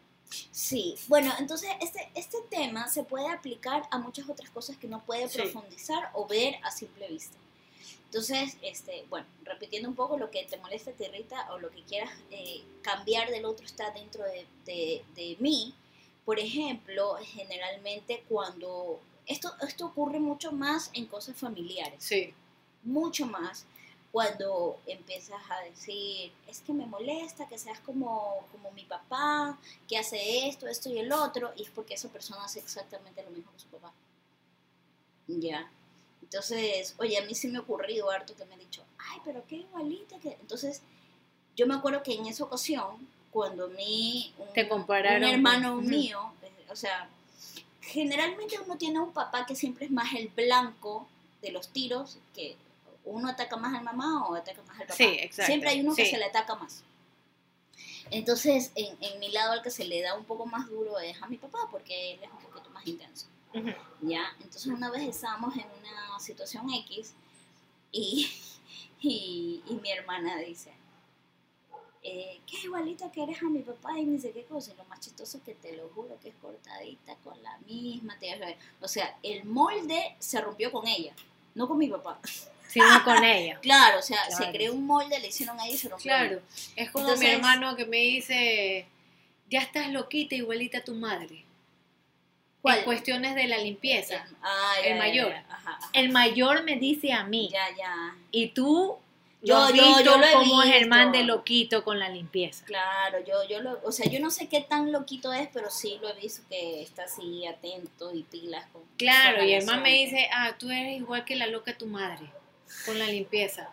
Sí, 0.51 0.95
bueno, 1.07 1.33
entonces 1.39 1.69
este, 1.81 2.09
este 2.15 2.37
tema 2.49 2.87
se 2.89 3.03
puede 3.03 3.29
aplicar 3.29 3.83
a 3.91 3.97
muchas 3.97 4.27
otras 4.29 4.49
cosas 4.49 4.77
que 4.77 4.87
no 4.87 5.03
puede 5.05 5.29
Sí. 5.29 5.37
profundizar 5.39 6.09
o 6.13 6.27
ver 6.27 6.55
a 6.63 6.71
simple 6.71 7.07
vista. 7.07 7.37
Entonces, 8.05 8.57
este, 8.61 9.05
bueno, 9.09 9.25
repitiendo 9.43 9.89
un 9.89 9.95
poco 9.95 10.17
lo 10.17 10.31
que 10.31 10.43
te 10.45 10.57
molesta, 10.57 10.91
te 10.91 11.05
irrita 11.07 11.51
o 11.53 11.59
lo 11.59 11.69
que 11.69 11.81
quieras 11.83 12.11
eh, 12.31 12.63
cambiar 12.81 13.29
del 13.29 13.45
otro 13.45 13.65
está 13.65 13.91
dentro 13.91 14.23
de, 14.23 14.45
de- 14.65 15.03
de 15.15 15.35
mí. 15.39 15.73
Por 16.25 16.39
ejemplo, 16.39 17.17
generalmente 17.21 18.23
cuando 18.29 18.99
esto, 19.25 19.53
esto 19.67 19.87
ocurre 19.87 20.19
mucho 20.19 20.51
más 20.51 20.89
en 20.93 21.05
cosas 21.05 21.35
familiares, 21.37 22.01
Sí. 22.03 22.33
mucho 22.83 23.25
más 23.25 23.65
cuando 24.17 24.79
empiezas 24.87 25.39
a 25.47 25.61
decir, 25.61 26.31
es 26.47 26.61
que 26.61 26.73
me 26.73 26.87
molesta 26.87 27.47
que 27.47 27.59
seas 27.59 27.79
como, 27.81 28.47
como 28.51 28.71
mi 28.71 28.83
papá, 28.83 29.59
que 29.87 29.95
hace 29.95 30.47
esto, 30.47 30.65
esto 30.67 30.89
y 30.89 30.97
el 30.97 31.11
otro, 31.11 31.53
y 31.55 31.61
es 31.61 31.69
porque 31.69 31.93
esa 31.93 32.09
persona 32.09 32.43
hace 32.43 32.57
exactamente 32.59 33.21
lo 33.21 33.29
mismo 33.29 33.51
que 33.51 33.59
su 33.59 33.67
papá. 33.67 33.93
Ya. 35.27 35.69
Entonces, 36.23 36.95
oye, 36.97 37.15
a 37.19 37.25
mí 37.25 37.35
sí 37.35 37.47
me 37.47 37.59
ha 37.59 37.61
ocurrido 37.61 38.09
harto 38.09 38.35
que 38.35 38.43
me 38.45 38.55
han 38.55 38.59
dicho, 38.59 38.83
ay, 38.97 39.19
pero 39.23 39.45
qué 39.47 39.57
igualita 39.57 40.17
que... 40.17 40.29
Entonces, 40.41 40.81
yo 41.55 41.67
me 41.67 41.75
acuerdo 41.75 42.01
que 42.01 42.15
en 42.15 42.25
esa 42.25 42.43
ocasión, 42.43 43.07
cuando 43.29 43.65
a 43.65 43.67
mí, 43.67 44.33
un, 44.39 44.51
Te 44.51 44.67
compararon 44.67 45.29
un 45.29 45.35
hermano 45.35 45.75
con- 45.75 45.85
Ujú. 45.85 45.89
mío, 45.89 46.33
eh, 46.41 46.65
o 46.71 46.75
sea, 46.75 47.07
generalmente 47.81 48.57
uno 48.65 48.79
tiene 48.79 48.99
un 48.99 49.13
papá 49.13 49.45
que 49.45 49.55
siempre 49.55 49.85
es 49.85 49.91
más 49.91 50.11
el 50.15 50.29
blanco 50.29 51.07
de 51.43 51.51
los 51.51 51.67
tiros, 51.69 52.17
que 52.33 52.57
uno 53.07 53.29
ataca 53.29 53.57
más 53.57 53.75
al 53.75 53.83
mamá 53.83 54.27
o 54.27 54.35
ataca 54.35 54.61
más 54.63 54.79
al 54.79 54.87
papá. 54.87 54.95
Sí, 54.95 55.03
exacto, 55.03 55.47
Siempre 55.47 55.69
hay 55.69 55.81
uno 55.81 55.95
que 55.95 56.05
se 56.05 56.17
le 56.17 56.25
ataca 56.25 56.55
más. 56.55 56.83
Entonces, 58.09 58.71
en, 58.75 58.97
en 59.01 59.19
mi 59.19 59.31
lado, 59.31 59.51
al 59.51 59.61
que 59.61 59.69
se 59.69 59.83
le 59.83 60.01
da 60.01 60.15
un 60.15 60.23
poco 60.23 60.45
más 60.45 60.69
duro 60.69 60.97
es 60.99 61.21
a 61.21 61.27
mi 61.27 61.37
papá, 61.37 61.67
porque 61.69 62.13
él 62.13 62.19
es 62.23 62.29
un 62.31 62.39
poquito 62.39 62.69
más 62.69 62.85
intenso. 62.87 63.27
Ujú. 63.53 63.69
¿ya? 64.01 64.23
Entonces 64.39 64.67
una 64.67 64.91
vez 64.91 65.03
estábamos 65.03 65.55
en 65.55 65.65
una 65.79 66.19
situación 66.19 66.71
X 66.73 67.13
y, 67.91 68.29
y, 69.01 69.63
y 69.67 69.73
mi 69.75 69.91
hermana 69.91 70.37
dice, 70.37 70.71
eh, 72.03 72.39
qué 72.45 72.57
igualita 72.63 73.11
que 73.11 73.23
eres 73.23 73.41
a 73.41 73.45
mi 73.45 73.59
papá 73.59 73.97
y 73.99 74.05
ni 74.05 74.19
sé 74.19 74.31
qué 74.31 74.45
cosa. 74.45 74.71
Y 74.73 74.77
lo 74.77 74.85
más 74.85 74.99
chistoso 74.99 75.37
es 75.37 75.43
que 75.43 75.55
te 75.55 75.75
lo 75.75 75.89
juro 75.89 76.17
que 76.21 76.29
es 76.29 76.35
cortadita 76.35 77.15
con 77.23 77.41
la 77.43 77.57
misma. 77.59 78.17
tía. 78.19 78.37
O 78.81 78.87
sea, 78.87 79.17
el 79.23 79.45
molde 79.45 80.15
se 80.19 80.39
rompió 80.41 80.71
con 80.71 80.87
ella, 80.87 81.13
no 81.55 81.67
con 81.67 81.77
mi 81.77 81.87
papá. 81.87 82.19
Sino 82.67 83.03
con 83.03 83.23
ella. 83.23 83.59
Claro, 83.61 83.99
o 83.99 84.01
sea, 84.01 84.29
se 84.29 84.49
creó 84.51 84.73
un 84.73 84.85
molde, 84.85 85.19
le 85.19 85.27
hicieron 85.27 85.59
ahí 85.59 85.73
y 85.73 85.77
se 85.77 85.89
rompió. 85.89 86.11
Claro. 86.11 86.41
Es 86.75 86.91
como 86.91 87.15
mi 87.15 87.25
hermano 87.25 87.75
que 87.75 87.85
me 87.85 87.97
dice, 87.97 88.85
ya 89.49 89.59
estás 89.61 89.89
loquita 89.91 90.35
igualita 90.35 90.79
a 90.79 90.83
tu 90.83 90.93
madre. 90.95 91.43
¿Cuál? 92.61 92.79
En 92.79 92.85
cuestiones 92.85 93.35
de 93.35 93.47
la 93.47 93.57
limpieza. 93.59 94.15
El, 94.15 94.35
ah, 94.41 94.73
El 94.83 94.89
ya, 94.93 94.95
mayor. 94.97 95.29
ya. 95.29 95.45
Ajá, 95.49 95.71
ajá. 95.77 95.89
El 95.93 96.09
mayor 96.11 96.63
me 96.63 96.75
dice 96.75 97.13
a 97.13 97.23
mí, 97.23 97.49
Ya, 97.51 97.67
ya. 97.77 98.15
y 98.31 98.47
tú 98.49 98.97
Yo- 99.43 99.69
yo- 99.69 100.01
yo 100.01 100.17
lo 100.17 100.25
he 100.25 100.33
como 100.33 100.61
visto. 100.63 101.11
de 101.11 101.23
loquito 101.23 101.83
con 101.83 101.99
la 101.99 102.09
limpieza. 102.09 102.65
Claro, 102.65 103.19
yo, 103.25 103.47
yo 103.47 103.61
lo, 103.61 103.79
o 103.83 103.91
sea, 103.91 104.09
yo 104.09 104.19
no 104.19 104.31
sé 104.31 104.49
qué 104.49 104.61
tan 104.61 104.91
loquito 104.91 105.31
es, 105.31 105.47
pero 105.53 105.69
sí 105.69 105.97
lo 106.01 106.09
he 106.09 106.19
visto 106.19 106.41
que 106.49 106.81
está 106.81 107.03
así 107.03 107.45
atento 107.45 108.13
y 108.13 108.23
pilas 108.23 108.65
con. 108.73 108.81
Claro, 108.97 109.43
y 109.43 109.61
man 109.61 109.83
me 109.83 109.91
dice, 109.93 110.27
ah, 110.33 110.55
tú 110.57 110.69
eres 110.71 110.97
igual 110.97 111.23
que 111.23 111.35
la 111.35 111.45
loca 111.47 111.77
tu 111.77 111.85
madre 111.85 112.25
con 112.85 112.97
la 112.99 113.05
limpieza. 113.07 113.69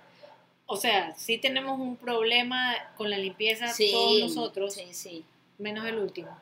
O 0.66 0.76
sea, 0.76 1.14
sí 1.16 1.38
tenemos 1.38 1.78
un 1.78 1.96
problema 1.96 2.74
con 2.96 3.10
la 3.10 3.18
limpieza 3.18 3.68
Sí, 3.68 3.90
todos 3.92 4.20
nosotros, 4.20 4.74
Sí, 4.74 4.88
sí. 4.94 5.24
menos 5.58 5.84
el 5.86 5.98
último. 5.98 6.36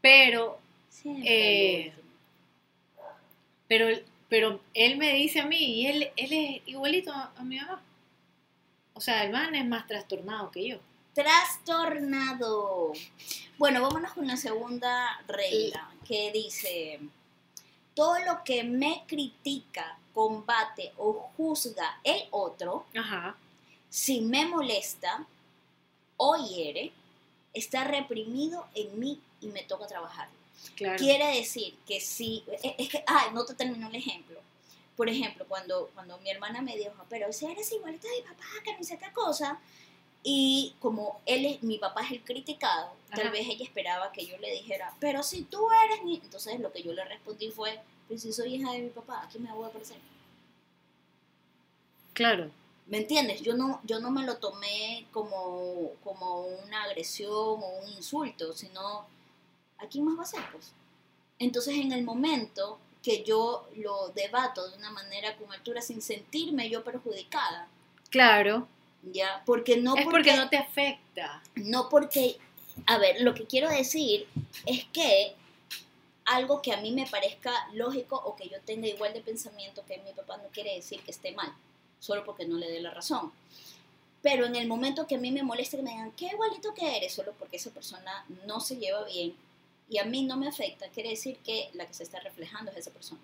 Pero, 0.00 0.58
Eh, 1.04 1.92
pero, 3.66 3.88
pero 4.28 4.60
él 4.74 4.96
me 4.98 5.12
dice 5.14 5.40
a 5.40 5.46
mí, 5.46 5.56
y 5.58 5.86
él, 5.86 6.10
él 6.16 6.32
es 6.32 6.62
igualito 6.66 7.12
a, 7.12 7.32
a 7.36 7.42
mi 7.42 7.56
mamá. 7.56 7.82
O 8.94 9.00
sea, 9.00 9.24
el 9.24 9.32
man 9.32 9.54
es 9.54 9.66
más 9.66 9.86
trastornado 9.86 10.50
que 10.50 10.68
yo. 10.68 10.78
Trastornado. 11.14 12.92
Bueno, 13.58 13.82
vámonos 13.82 14.12
con 14.12 14.26
la 14.26 14.36
segunda 14.36 15.20
regla, 15.26 15.90
que 16.06 16.30
dice, 16.32 17.00
todo 17.94 18.18
lo 18.20 18.42
que 18.44 18.64
me 18.64 19.02
critica, 19.06 19.98
combate 20.14 20.92
o 20.98 21.30
juzga 21.36 22.00
el 22.04 22.24
otro, 22.30 22.86
Ajá. 22.96 23.36
si 23.88 24.20
me 24.20 24.46
molesta 24.46 25.26
o 26.16 26.36
hiere, 26.36 26.92
está 27.52 27.84
reprimido 27.84 28.66
en 28.74 28.98
mí 28.98 29.20
y 29.40 29.48
me 29.48 29.62
toca 29.62 29.86
trabajar. 29.86 30.28
Claro. 30.76 30.98
Quiere 30.98 31.36
decir 31.36 31.74
que 31.86 32.00
si, 32.00 32.44
es 32.52 32.74
es 32.78 32.88
que, 32.88 33.02
ah, 33.06 33.30
no 33.32 33.44
te 33.44 33.54
termino 33.54 33.88
el 33.88 33.94
ejemplo. 33.96 34.40
Por 34.96 35.08
ejemplo, 35.08 35.46
cuando, 35.48 35.90
cuando 35.94 36.18
mi 36.18 36.30
hermana 36.30 36.62
me 36.62 36.76
dijo, 36.76 36.92
pero 37.08 37.32
si 37.32 37.46
eres 37.46 37.72
igualita 37.72 38.08
de 38.08 38.16
mi 38.16 38.22
papá, 38.22 38.44
que 38.64 38.76
no 38.76 38.84
sé 38.84 38.98
qué 38.98 39.12
cosa, 39.12 39.58
y 40.22 40.74
como 40.80 41.20
él 41.26 41.46
es, 41.46 41.62
mi 41.62 41.78
papá 41.78 42.02
es 42.02 42.12
el 42.12 42.22
criticado, 42.22 42.92
tal 43.14 43.30
vez 43.30 43.48
ella 43.48 43.64
esperaba 43.64 44.12
que 44.12 44.24
yo 44.24 44.36
le 44.38 44.52
dijera, 44.52 44.94
pero 45.00 45.22
si 45.22 45.42
tú 45.42 45.66
eres 45.84 46.04
ni... 46.04 46.16
Entonces 46.16 46.60
lo 46.60 46.72
que 46.72 46.82
yo 46.82 46.92
le 46.92 47.04
respondí 47.04 47.50
fue, 47.50 47.80
pues 48.12 48.20
si 48.20 48.32
soy 48.34 48.56
hija 48.56 48.70
de 48.72 48.82
mi 48.82 48.90
papá, 48.90 49.22
¿a 49.22 49.28
quién 49.28 49.42
me 49.42 49.50
voy 49.52 49.64
a 49.66 49.72
parecer? 49.72 49.96
Claro. 52.12 52.50
¿Me 52.86 52.98
entiendes? 52.98 53.40
Yo 53.40 53.56
no, 53.56 53.80
yo 53.84 54.00
no 54.00 54.10
me 54.10 54.26
lo 54.26 54.36
tomé 54.36 55.06
como, 55.12 55.92
como 56.04 56.42
una 56.42 56.82
agresión 56.82 57.32
o 57.32 57.78
un 57.82 57.88
insulto, 57.88 58.52
sino 58.52 59.06
¿a 59.78 59.86
quién 59.90 60.04
más 60.04 60.18
va 60.18 60.22
a 60.24 60.26
ser? 60.26 60.42
Pues? 60.52 60.72
Entonces 61.38 61.74
en 61.76 61.90
el 61.92 62.04
momento 62.04 62.78
que 63.02 63.24
yo 63.24 63.66
lo 63.76 64.08
debato 64.08 64.68
de 64.68 64.76
una 64.76 64.90
manera 64.90 65.34
con 65.38 65.50
altura 65.50 65.80
sin 65.80 66.02
sentirme 66.02 66.68
yo 66.68 66.84
perjudicada, 66.84 67.66
Claro. 68.10 68.68
¿ya? 69.10 69.42
Porque 69.46 69.78
no 69.78 69.96
es 69.96 70.04
porque 70.04 70.36
no 70.36 70.50
te 70.50 70.58
afecta. 70.58 71.42
no 71.54 71.88
porque, 71.88 72.36
a 72.84 72.98
ver, 72.98 73.22
lo 73.22 73.32
que 73.32 73.46
quiero 73.46 73.70
decir 73.70 74.28
es 74.66 74.84
que 74.92 75.34
algo 76.24 76.62
que 76.62 76.72
a 76.72 76.80
mí 76.80 76.92
me 76.92 77.06
parezca 77.06 77.52
lógico 77.72 78.16
o 78.16 78.36
que 78.36 78.48
yo 78.48 78.60
tenga 78.60 78.88
igual 78.88 79.12
de 79.12 79.20
pensamiento 79.20 79.84
que 79.86 79.98
mi 79.98 80.12
papá 80.12 80.36
no 80.36 80.48
quiere 80.48 80.74
decir 80.74 81.00
que 81.02 81.10
esté 81.10 81.32
mal, 81.32 81.52
solo 81.98 82.24
porque 82.24 82.46
no 82.46 82.56
le 82.56 82.70
dé 82.70 82.80
la 82.80 82.90
razón. 82.90 83.32
Pero 84.22 84.46
en 84.46 84.54
el 84.54 84.68
momento 84.68 85.06
que 85.06 85.16
a 85.16 85.18
mí 85.18 85.32
me 85.32 85.42
molesta 85.42 85.76
que 85.76 85.82
me 85.82 85.90
digan, 85.90 86.12
qué 86.12 86.26
igualito 86.26 86.74
que 86.74 86.96
eres, 86.96 87.12
solo 87.12 87.34
porque 87.38 87.56
esa 87.56 87.70
persona 87.70 88.24
no 88.46 88.60
se 88.60 88.76
lleva 88.76 89.04
bien 89.04 89.34
y 89.88 89.98
a 89.98 90.04
mí 90.04 90.22
no 90.22 90.36
me 90.36 90.48
afecta, 90.48 90.88
quiere 90.88 91.10
decir 91.10 91.38
que 91.38 91.70
la 91.74 91.86
que 91.86 91.94
se 91.94 92.04
está 92.04 92.20
reflejando 92.20 92.70
es 92.70 92.78
esa 92.78 92.90
persona 92.90 93.20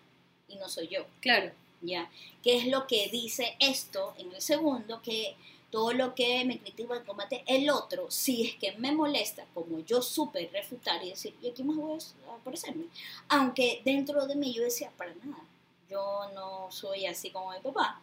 y 0.49 0.57
no 0.57 0.69
soy 0.69 0.88
yo. 0.88 1.07
Claro. 1.21 1.52
¿ya? 1.81 2.11
¿Qué 2.43 2.57
es 2.57 2.67
lo 2.67 2.87
que 2.87 3.09
dice 3.09 3.57
esto 3.61 4.14
en 4.19 4.33
el 4.33 4.40
segundo? 4.40 5.00
Que 5.02 5.37
todo 5.71 5.93
lo 5.93 6.15
que 6.15 6.45
me 6.47 6.59
critica 6.59 6.97
en 6.97 7.05
combate 7.05 7.45
el 7.47 7.69
otro, 7.71 8.11
si 8.11 8.47
es 8.47 8.55
que 8.57 8.73
me 8.79 8.91
molesta, 8.93 9.45
como 9.55 9.81
yo 9.81 10.01
supe 10.01 10.49
refutar 10.53 11.05
y 11.05 11.11
decir, 11.11 11.35
¿y 11.43 11.49
aquí 11.51 11.63
más 11.63 11.77
voy 11.77 11.99
a 12.31 12.35
aparecerme? 12.37 12.85
Aunque 13.29 13.83
dentro 13.85 14.27
de 14.27 14.35
mí 14.35 14.53
yo 14.55 14.63
decía, 14.63 14.91
para 14.97 15.15
nada, 15.25 15.43
yo 15.91 16.31
no 16.35 16.69
soy 16.71 17.07
así 17.07 17.31
como 17.31 17.51
mi 17.53 17.59
papá. 17.61 18.01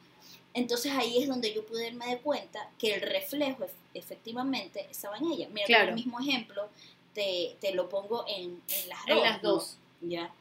Entonces 0.54 0.92
ahí 0.94 1.22
es 1.22 1.28
donde 1.28 1.54
yo 1.54 1.66
pude 1.66 1.84
darme 1.86 2.08
de 2.08 2.20
cuenta 2.20 2.70
que 2.80 2.94
el 2.94 3.02
reflejo 3.02 3.64
ef- 3.66 3.70
efectivamente 3.94 4.88
estaba 4.90 5.18
en 5.18 5.32
ella. 5.32 5.48
Mira, 5.52 5.66
Claro. 5.66 5.90
el 5.90 5.96
mismo 5.96 6.20
ejemplo 6.20 6.70
te, 7.14 7.58
te 7.60 7.74
lo 7.74 7.90
pongo 7.90 8.24
en, 8.28 8.62
en 8.70 8.90
las 8.90 9.00
En 9.08 9.16
dos. 9.16 9.24
las 9.24 9.44
¿no? 9.44 9.50
dos. 9.52 9.78
¿ya? 10.02 10.32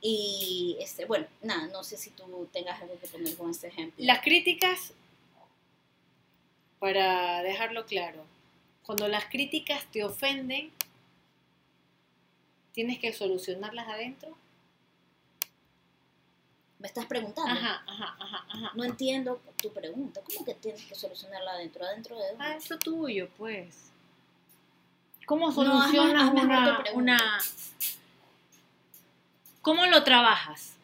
Y, 0.00 0.76
este, 0.80 1.04
bueno, 1.06 1.26
nada, 1.42 1.66
no 1.68 1.82
sé 1.82 1.96
si 1.96 2.10
tú 2.10 2.24
tengas 2.52 2.80
algo 2.82 2.98
que 3.00 3.06
poner 3.08 3.36
con 3.36 3.50
este 3.50 3.68
ejemplo. 3.68 4.04
Las 4.04 4.20
críticas, 4.22 4.92
para 6.78 7.42
dejarlo 7.42 7.86
claro, 7.86 8.24
cuando 8.84 9.08
las 9.08 9.26
críticas 9.26 9.84
te 9.90 10.04
ofenden, 10.04 10.70
tienes 12.72 12.98
que 12.98 13.12
solucionarlas 13.12 13.88
adentro. 13.88 14.36
Me 16.78 16.86
estás 16.86 17.06
preguntando. 17.06 17.50
Ajá, 17.50 17.82
ajá, 17.86 18.16
ajá, 18.20 18.46
ajá. 18.48 18.70
No 18.74 18.84
entiendo 18.84 19.40
tu 19.60 19.72
pregunta. 19.72 20.20
¿Cómo 20.24 20.44
que 20.44 20.54
tienes 20.54 20.84
que 20.84 20.94
solucionarla 20.94 21.52
adentro? 21.52 21.84
¿Adentro 21.84 22.16
de 22.16 22.28
dónde? 22.28 22.44
Adentro 22.44 22.78
tuyo, 22.78 23.28
pues. 23.36 23.90
¿Cómo 25.26 25.50
solucionas 25.50 26.32
una... 26.94 27.38
¿Cómo 29.60 29.86
lo 29.86 30.02
trabajas? 30.04 30.74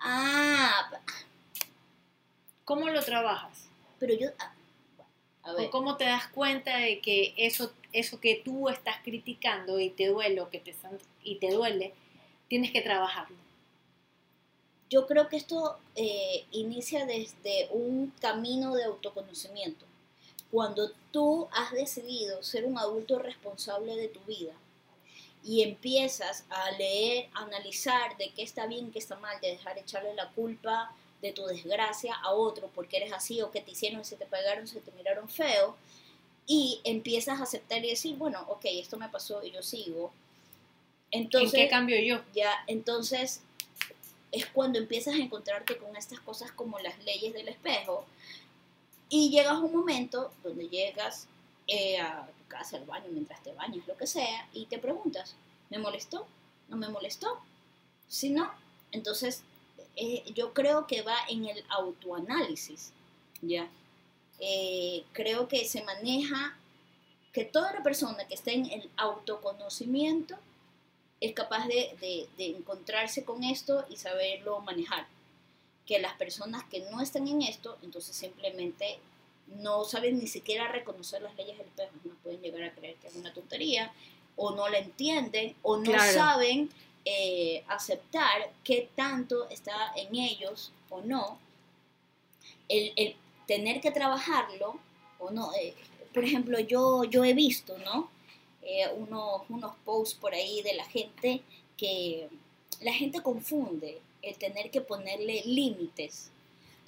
Ah, 0.00 0.90
¿Cómo 2.64 2.88
lo 2.88 3.02
trabajas? 3.02 3.68
pero 3.98 4.14
yo... 4.14 4.28
a 5.48 5.52
ver, 5.54 5.66
¿O 5.66 5.70
cómo 5.70 5.96
te 5.96 6.04
das 6.04 6.28
cuenta 6.28 6.76
de 6.78 7.00
que 7.00 7.34
eso, 7.36 7.72
eso 7.92 8.20
que 8.20 8.42
tú 8.44 8.68
estás 8.68 8.96
criticando 9.02 9.80
y 9.80 9.90
te 9.90 10.06
duele 10.08 10.40
o 10.40 10.50
que 10.50 10.60
te 10.60 10.70
están- 10.72 10.98
y 11.24 11.36
te 11.36 11.50
duele, 11.50 11.94
tienes 12.48 12.70
que 12.72 12.80
trabajarlo? 12.82 13.36
yo 14.90 15.06
creo 15.06 15.28
que 15.28 15.36
esto 15.36 15.78
eh, 15.96 16.46
inicia 16.52 17.04
desde 17.04 17.68
un 17.72 18.10
camino 18.20 18.74
de 18.74 18.84
autoconocimiento. 18.84 19.84
Cuando 20.50 20.90
tú 21.12 21.46
has 21.52 21.72
decidido 21.72 22.42
ser 22.42 22.64
un 22.64 22.78
adulto 22.78 23.18
responsable 23.18 23.96
de 23.96 24.08
tu 24.08 24.20
vida 24.20 24.54
y 25.44 25.62
empiezas 25.62 26.46
a 26.48 26.70
leer, 26.72 27.28
a 27.34 27.42
analizar 27.42 28.16
de 28.16 28.30
qué 28.30 28.42
está 28.42 28.66
bien, 28.66 28.90
qué 28.90 28.98
está 28.98 29.16
mal, 29.16 29.38
de 29.42 29.48
dejar 29.48 29.76
echarle 29.76 30.14
la 30.14 30.30
culpa 30.30 30.94
de 31.22 31.32
tu 31.32 31.46
desgracia 31.46 32.14
a 32.14 32.30
otro 32.30 32.70
porque 32.74 32.98
eres 32.98 33.12
así 33.12 33.40
o 33.42 33.50
que 33.50 33.60
te 33.60 33.72
hicieron, 33.72 34.04
se 34.04 34.16
te 34.16 34.26
pegaron, 34.26 34.66
se 34.66 34.80
te 34.80 34.92
miraron 34.92 35.28
feo, 35.28 35.76
y 36.46 36.80
empiezas 36.84 37.40
a 37.40 37.42
aceptar 37.42 37.84
y 37.84 37.90
decir, 37.90 38.16
bueno, 38.16 38.42
ok, 38.48 38.64
esto 38.64 38.96
me 38.96 39.08
pasó 39.10 39.44
y 39.44 39.50
yo 39.50 39.62
sigo. 39.62 40.10
Entonces, 41.10 41.54
¿En 41.54 41.60
qué 41.60 41.68
cambio 41.68 42.00
yo? 42.00 42.22
ya, 42.34 42.64
entonces 42.66 43.42
es 44.32 44.46
cuando 44.46 44.78
empiezas 44.78 45.14
a 45.14 45.18
encontrarte 45.18 45.76
con 45.76 45.94
estas 45.96 46.20
cosas 46.20 46.50
como 46.52 46.78
las 46.78 46.98
leyes 47.04 47.34
del 47.34 47.48
espejo 47.48 48.04
y 49.10 49.30
llegas 49.30 49.52
a 49.52 49.60
un 49.60 49.72
momento 49.72 50.30
donde 50.42 50.68
llegas 50.68 51.26
eh, 51.66 51.98
a 51.98 52.26
tu 52.26 52.48
casa, 52.48 52.78
al 52.78 52.84
baño, 52.84 53.06
mientras 53.10 53.42
te 53.42 53.52
bañas, 53.52 53.86
lo 53.86 53.96
que 53.96 54.06
sea, 54.06 54.48
y 54.54 54.66
te 54.66 54.78
preguntas, 54.78 55.34
¿me 55.68 55.78
molestó? 55.78 56.26
¿No 56.68 56.76
me 56.76 56.88
molestó? 56.88 57.38
Si 58.08 58.30
no, 58.30 58.50
entonces 58.92 59.42
eh, 60.00 60.22
yo 60.32 60.54
creo 60.54 60.86
que 60.86 61.02
va 61.02 61.16
en 61.28 61.46
el 61.46 61.64
autoanálisis, 61.68 62.92
¿ya? 63.42 63.68
Eh, 64.38 65.02
creo 65.12 65.48
que 65.48 65.64
se 65.64 65.82
maneja 65.82 66.56
que 67.32 67.44
toda 67.44 67.72
la 67.72 67.82
persona 67.82 68.28
que 68.28 68.34
está 68.34 68.52
en 68.52 68.66
el 68.66 68.88
autoconocimiento 68.96 70.36
es 71.20 71.34
capaz 71.34 71.66
de, 71.66 72.28
encontrarse 72.38 73.24
con 73.24 73.42
esto 73.42 73.84
y 73.90 73.96
saberlo 73.96 74.60
manejar. 74.60 75.08
Que 75.84 75.98
las 75.98 76.14
personas 76.14 76.62
que 76.64 76.80
no 76.92 77.00
están 77.00 77.26
en 77.26 77.42
esto, 77.42 77.76
entonces 77.82 78.14
simplemente 78.14 79.00
no 79.48 79.84
saben 79.84 80.20
ni 80.20 80.28
siquiera 80.28 80.68
reconocer 80.68 81.22
las 81.22 81.34
leyes 81.34 81.58
del 81.58 81.66
espejo, 81.66 81.90
no 82.04 82.14
pueden 82.22 82.40
llegar 82.40 82.62
a 82.62 82.72
creer 82.72 82.94
que 82.96 83.08
es 83.08 83.16
una 83.16 83.32
tontería, 83.32 83.92
o 84.36 84.54
no 84.54 84.68
la 84.68 84.78
entienden, 84.78 85.56
o 85.62 85.76
no 85.78 85.98
saben 85.98 86.70
eh, 87.10 87.64
aceptar 87.68 88.52
qué 88.62 88.90
tanto 88.94 89.48
está 89.48 89.92
en 89.96 90.14
ellos 90.14 90.72
o 90.90 91.00
no. 91.00 91.38
El, 92.68 93.16
tener 93.46 93.80
que 93.80 93.90
trabajarlo 93.90 94.78
o 95.18 95.30
no. 95.30 95.54
Eh, 95.54 95.74
por 96.12 96.22
ejemplo, 96.22 96.60
yo, 96.60 97.04
yo 97.04 97.24
he 97.24 97.32
visto, 97.32 97.78
¿no? 97.78 98.10
Eh, 98.60 98.86
unos, 98.94 99.42
unos 99.48 99.74
posts 99.86 100.18
por 100.18 100.34
ahí 100.34 100.60
de 100.60 100.74
la 100.74 100.84
gente 100.84 101.40
que 101.78 102.28
la 102.82 102.92
gente 102.92 103.22
confunde 103.22 104.02
el 104.20 104.36
tener 104.36 104.70
que 104.70 104.82
ponerle 104.82 105.42
límites 105.46 106.30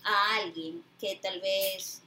a 0.05 0.37
alguien 0.37 0.85
que 1.01 1.17
tal 1.17 1.41
vez 1.41 2.03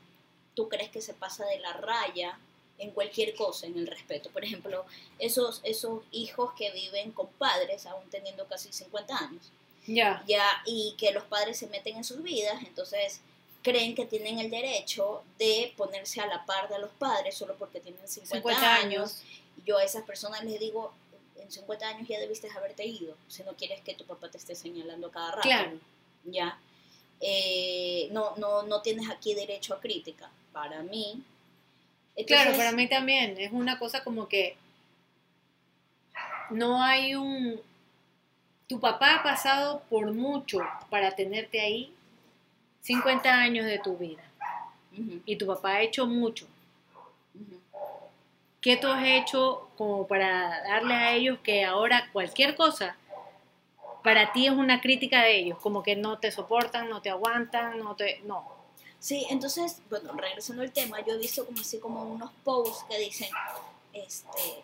tú 0.54 0.70
crees 0.70 0.92
que 0.92 1.02
se 1.02 1.16
pasa 1.16 1.46
de 1.46 1.60
la 1.60 1.74
raya 1.74 2.38
en 2.84 2.92
cualquier 2.92 3.36
cosa, 3.36 3.66
en 3.66 3.78
el 3.78 3.88
respeto. 3.88 4.30
Por 4.30 4.44
ejemplo, 4.44 4.86
esos, 5.20 5.62
esos 5.64 6.02
hijos 6.12 6.52
que 6.58 6.72
viven 6.72 7.12
con 7.12 7.28
padres, 7.28 7.86
aún 7.86 8.10
teniendo 8.10 8.46
casi 8.46 8.72
50 8.72 9.18
años. 9.18 9.52
Ya. 9.88 10.24
Ya, 10.28 10.46
y 10.66 10.96
que 10.98 11.12
los 11.12 11.24
padres 11.24 11.58
se 11.58 11.68
meten 11.68 11.98
en 11.98 12.04
sus 12.04 12.22
vidas, 12.22 12.62
entonces 12.64 13.22
creen 13.64 13.96
que 13.96 14.06
tienen 14.06 14.40
el 14.40 14.50
derecho 14.50 15.24
de 15.40 15.74
ponerse 15.78 16.22
a 16.22 16.28
la 16.28 16.46
par 16.46 16.70
de 16.70 16.80
los 16.80 16.92
padres 16.92 17.36
solo 17.36 17.56
porque 17.58 17.80
tienen 17.80 18.08
50, 18.08 18.76
años 18.76 19.22
yo 19.66 19.78
a 19.78 19.84
esas 19.84 20.04
personas 20.04 20.44
les 20.44 20.60
digo, 20.60 20.94
en 21.38 21.50
50 21.50 21.88
años 21.88 22.08
ya 22.08 22.20
debiste 22.20 22.50
haberte 22.50 22.86
ido, 22.86 23.16
si 23.28 23.44
no 23.44 23.54
quieres 23.54 23.82
que 23.82 23.94
tu 23.94 24.06
papá 24.06 24.30
te 24.30 24.38
esté 24.38 24.56
señalando 24.56 25.10
cada 25.10 25.32
rato. 25.32 25.42
Claro. 25.44 25.80
¿Ya? 26.26 26.60
Eh, 27.22 28.10
no, 28.12 28.36
no, 28.36 28.64
no 28.64 28.82
tienes 28.82 29.10
aquí 29.10 29.34
derecho 29.34 29.74
a 29.74 29.80
crítica. 29.80 30.30
Para 30.52 30.84
mí. 30.84 31.24
Claro, 32.28 32.56
para 32.56 32.72
mí 32.72 32.88
también. 32.88 33.36
Es 33.40 33.52
una 33.52 33.80
cosa 33.80 34.04
como 34.04 34.28
que 34.28 34.56
no 36.50 36.82
hay 36.82 37.16
un... 37.16 37.60
Tu 38.68 38.80
papá 38.80 39.16
ha 39.16 39.24
pasado 39.24 39.84
por 39.90 40.14
mucho 40.14 40.60
para 40.90 41.16
tenerte 41.16 41.60
ahí 41.60 41.94
50 42.82 43.34
años 43.34 43.66
de 43.66 43.80
tu 43.80 43.98
vida. 43.98 44.24
Y 45.26 45.36
tu 45.38 45.48
papá 45.48 45.76
ha 45.76 45.82
hecho 45.82 46.06
mucho. 46.06 46.48
¿Qué 48.62 48.78
tú 48.78 48.88
has 48.88 49.04
hecho 49.06 49.70
como 49.76 50.08
para 50.08 50.62
darle 50.64 50.94
a 50.94 51.14
ellos 51.14 51.40
que 51.44 51.66
ahora 51.66 52.10
cualquier 52.14 52.56
cosa 52.56 52.96
para 54.04 54.32
ti 54.32 54.48
es 54.48 54.54
una 54.54 54.80
crítica 54.80 55.22
de 55.24 55.40
ellos? 55.40 55.60
Como 55.60 55.84
que 55.84 55.96
no 55.96 56.20
te 56.20 56.32
soportan, 56.32 56.90
no 56.90 57.02
te 57.02 57.10
aguantan, 57.10 57.80
no 57.80 57.96
te... 57.96 58.22
No. 58.26 58.63
Sí, 59.04 59.28
entonces, 59.30 59.82
bueno, 59.90 60.14
regresando 60.14 60.62
al 60.62 60.72
tema, 60.72 61.02
yo 61.02 61.16
he 61.16 61.18
visto 61.18 61.46
como 61.46 61.60
así 61.60 61.78
como 61.78 62.04
unos 62.04 62.32
posts 62.46 62.86
que 62.88 62.98
dicen, 63.00 63.28
este, 63.92 64.64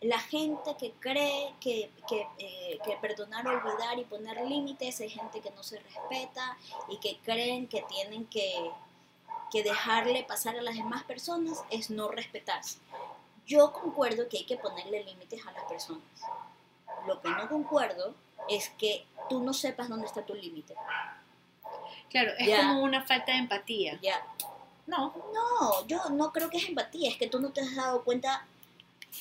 la 0.00 0.18
gente 0.18 0.74
que 0.80 0.92
cree 0.92 1.52
que, 1.60 1.90
que, 2.08 2.26
eh, 2.38 2.78
que, 2.82 2.96
perdonar, 2.96 3.46
olvidar 3.46 3.98
y 3.98 4.04
poner 4.04 4.40
límites 4.48 5.02
es 5.02 5.12
gente 5.12 5.42
que 5.42 5.50
no 5.50 5.62
se 5.62 5.80
respeta 5.80 6.56
y 6.88 6.96
que 6.96 7.18
creen 7.18 7.68
que 7.68 7.82
tienen 7.82 8.24
que, 8.24 8.70
que 9.50 9.62
dejarle 9.62 10.24
pasar 10.24 10.56
a 10.56 10.62
las 10.62 10.74
demás 10.74 11.04
personas 11.04 11.62
es 11.68 11.90
no 11.90 12.08
respetarse. 12.08 12.78
Yo 13.44 13.70
concuerdo 13.74 14.30
que 14.30 14.38
hay 14.38 14.44
que 14.44 14.56
ponerle 14.56 15.04
límites 15.04 15.46
a 15.46 15.52
las 15.52 15.64
personas. 15.64 16.22
Lo 17.06 17.20
que 17.20 17.28
no 17.28 17.50
concuerdo 17.50 18.14
es 18.48 18.70
que 18.78 19.04
tú 19.28 19.40
no 19.40 19.52
sepas 19.52 19.90
dónde 19.90 20.06
está 20.06 20.24
tu 20.24 20.34
límite. 20.34 20.74
Claro, 22.12 22.32
es 22.38 22.58
como 22.58 22.82
una 22.82 23.02
falta 23.02 23.32
de 23.32 23.38
empatía. 23.38 23.98
Ya. 24.02 24.22
No. 24.86 25.14
No, 25.32 25.86
yo 25.86 26.10
no 26.10 26.30
creo 26.30 26.50
que 26.50 26.58
es 26.58 26.68
empatía, 26.68 27.08
es 27.08 27.16
que 27.16 27.26
tú 27.26 27.40
no 27.40 27.50
te 27.50 27.62
has 27.62 27.74
dado 27.74 28.04
cuenta 28.04 28.46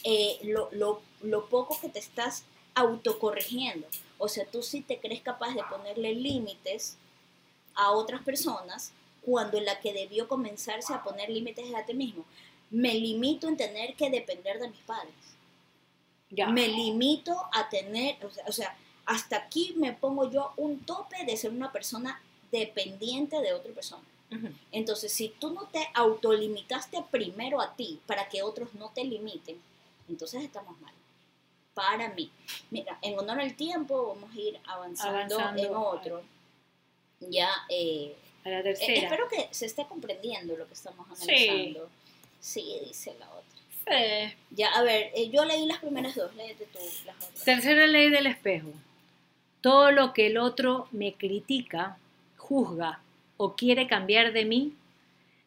eh, 0.04 0.40
lo, 0.44 0.70
lo, 0.74 1.02
lo 1.22 1.48
poco 1.48 1.80
que 1.80 1.88
te 1.88 2.00
estás 2.00 2.44
autocorrigiendo. 2.76 3.88
O 4.18 4.28
sea, 4.28 4.46
tú 4.46 4.62
sí 4.62 4.82
te 4.82 5.00
crees 5.00 5.22
capaz 5.22 5.54
de 5.54 5.64
ponerle 5.64 6.14
límites 6.14 6.98
a 7.76 7.92
otras 7.92 8.22
personas 8.24 8.92
cuando 9.22 9.62
la 9.62 9.80
que 9.80 9.94
debió 9.94 10.28
comenzarse 10.28 10.94
a 10.94 11.04
poner 11.04 11.30
límites 11.30 11.68
es 11.70 11.76
a 11.76 11.86
ti 11.86 11.94
mismo. 11.94 12.26
Me 12.70 12.94
limito 12.94 13.48
en 13.48 13.56
tener 13.56 13.96
que 13.96 14.10
depender 14.10 14.60
de 14.60 14.70
mis 14.70 14.82
padres. 14.82 15.14
Ya. 16.30 16.48
Me 16.48 16.68
limito 16.68 17.36
a 17.54 17.70
tener, 17.70 18.18
o 18.48 18.52
sea, 18.52 18.76
hasta 19.06 19.38
aquí 19.38 19.76
me 19.78 19.94
pongo 19.94 20.30
yo 20.30 20.52
un 20.58 20.80
tope 20.80 21.24
de 21.26 21.38
ser 21.38 21.52
una 21.52 21.72
persona 21.72 22.22
dependiente 22.52 23.42
de 23.42 23.54
otra 23.54 23.72
persona. 23.74 24.04
Entonces, 24.72 25.12
si 25.12 25.28
tú 25.28 25.52
no 25.52 25.68
te 25.68 25.86
autolimitaste 25.94 27.04
primero 27.12 27.60
a 27.60 27.76
ti 27.76 28.00
para 28.06 28.30
que 28.30 28.44
otros 28.44 28.74
no 28.76 28.90
te 28.90 29.04
limiten, 29.04 29.60
entonces 30.08 30.44
estamos 30.44 30.80
mal. 30.80 30.94
Para 31.74 32.10
mí. 32.14 32.30
Mira, 32.70 32.98
en 33.02 33.20
honor 33.20 33.42
al 33.42 33.56
tiempo 33.56 34.08
vamos 34.16 34.34
a 34.34 34.40
ir 34.40 34.60
avanzando, 34.66 35.38
en 35.58 35.76
otro. 35.76 36.22
Ya, 37.20 37.50
eh, 37.70 38.16
a 38.44 38.50
la 38.50 38.64
tercera. 38.64 38.94
Eh, 38.94 39.04
espero 39.04 39.28
que 39.28 39.48
se 39.52 39.66
esté 39.66 39.86
comprendiendo 39.86 40.56
lo 40.56 40.68
que 40.68 40.74
estamos 40.74 41.06
analizando. 41.08 41.90
Sí, 42.40 42.78
dice 42.86 43.14
la 43.20 43.30
otra. 43.30 43.42
Sí. 43.72 44.36
Ya, 44.52 44.72
a 44.72 44.82
ver, 44.82 45.12
eh, 45.14 45.30
yo 45.30 45.44
leí 45.46 45.66
las 45.66 45.80
primeras 45.80 46.16
dos, 46.16 46.34
léete 46.36 46.66
tú 46.68 46.80
las 47.06 47.16
otras. 47.18 47.44
Tercera 47.44 47.86
ley 47.88 48.10
del 48.10 48.28
espejo. 48.28 48.70
Todo 49.62 49.92
lo 49.92 50.14
que 50.14 50.28
el 50.28 50.38
otro 50.38 50.88
me 50.92 51.14
critica, 51.14 51.98
juzga 52.52 53.00
o 53.38 53.56
quiere 53.56 53.88
cambiar 53.88 54.34
de 54.34 54.44
mí, 54.44 54.74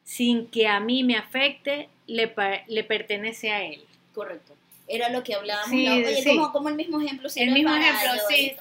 sin 0.05 0.47
que 0.47 0.67
a 0.67 0.81
mí 0.81 1.05
me 1.05 1.17
afecte, 1.17 1.89
le, 2.07 2.35
le 2.67 2.85
pertenece 2.85 3.53
a 3.53 3.63
él. 3.63 3.85
Correcto. 4.15 4.55
Era 4.87 5.09
lo 5.11 5.23
que 5.23 5.35
hablábamos. 5.35 5.71
Oye, 5.73 6.25
como, 6.27 6.53
como, 6.53 6.69
el 6.69 6.75
mismo 6.75 7.01
ejemplo. 7.01 7.29
el 7.35 7.53
mismo 7.53 7.75
ejemplo, 7.75 8.23
sí. 8.29 8.53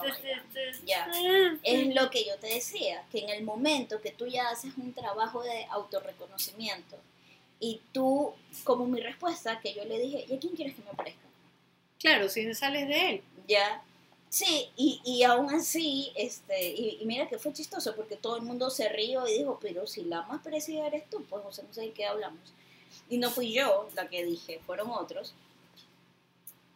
ya. 0.85 1.09
Es 1.63 1.95
lo 1.95 2.09
que 2.09 2.25
yo 2.25 2.35
te 2.39 2.47
decía, 2.47 3.03
que 3.11 3.19
en 3.19 3.29
el 3.29 3.43
momento 3.43 4.01
que 4.01 4.11
tú 4.11 4.27
ya 4.27 4.49
haces 4.49 4.73
un 4.77 4.93
trabajo 4.93 5.41
de 5.41 5.65
autorreconocimiento 5.69 6.97
y 7.59 7.81
tú, 7.91 8.33
como 8.63 8.85
mi 8.85 9.01
respuesta, 9.01 9.59
que 9.61 9.73
yo 9.73 9.83
le 9.85 9.99
dije, 9.99 10.25
¿y 10.29 10.35
a 10.35 10.39
quién 10.39 10.55
quieres 10.55 10.75
que 10.75 10.81
me 10.81 10.91
aparezca? 10.91 11.27
Claro, 11.99 12.29
si 12.29 12.53
sales 12.53 12.87
de 12.87 13.09
él. 13.09 13.23
Ya. 13.47 13.81
Sí, 14.33 14.71
y, 14.75 14.99
y 15.05 15.21
aún 15.21 15.53
así, 15.53 16.11
este, 16.15 16.69
y, 16.69 16.99
mira 17.05 17.27
que 17.27 17.37
fue 17.37 17.53
chistoso 17.53 17.95
porque 17.95 18.15
todo 18.15 18.35
el 18.35 18.41
mundo 18.41 18.71
se 18.71 18.89
rió 18.89 19.27
y 19.27 19.37
dijo, 19.37 19.59
pero 19.61 19.85
si 19.85 20.05
la 20.05 20.23
más 20.23 20.41
parecida 20.41 20.87
eres 20.87 21.07
tú, 21.07 21.23
pues 21.25 21.43
no 21.43 21.51
sé 21.51 21.61
de 21.79 21.91
qué 21.91 22.07
hablamos. 22.07 22.41
Y 23.11 23.17
no 23.19 23.29
fui 23.29 23.53
yo 23.53 23.87
la 23.93 24.09
que 24.09 24.25
dije, 24.25 24.59
fueron 24.65 24.89
otros. 24.89 25.35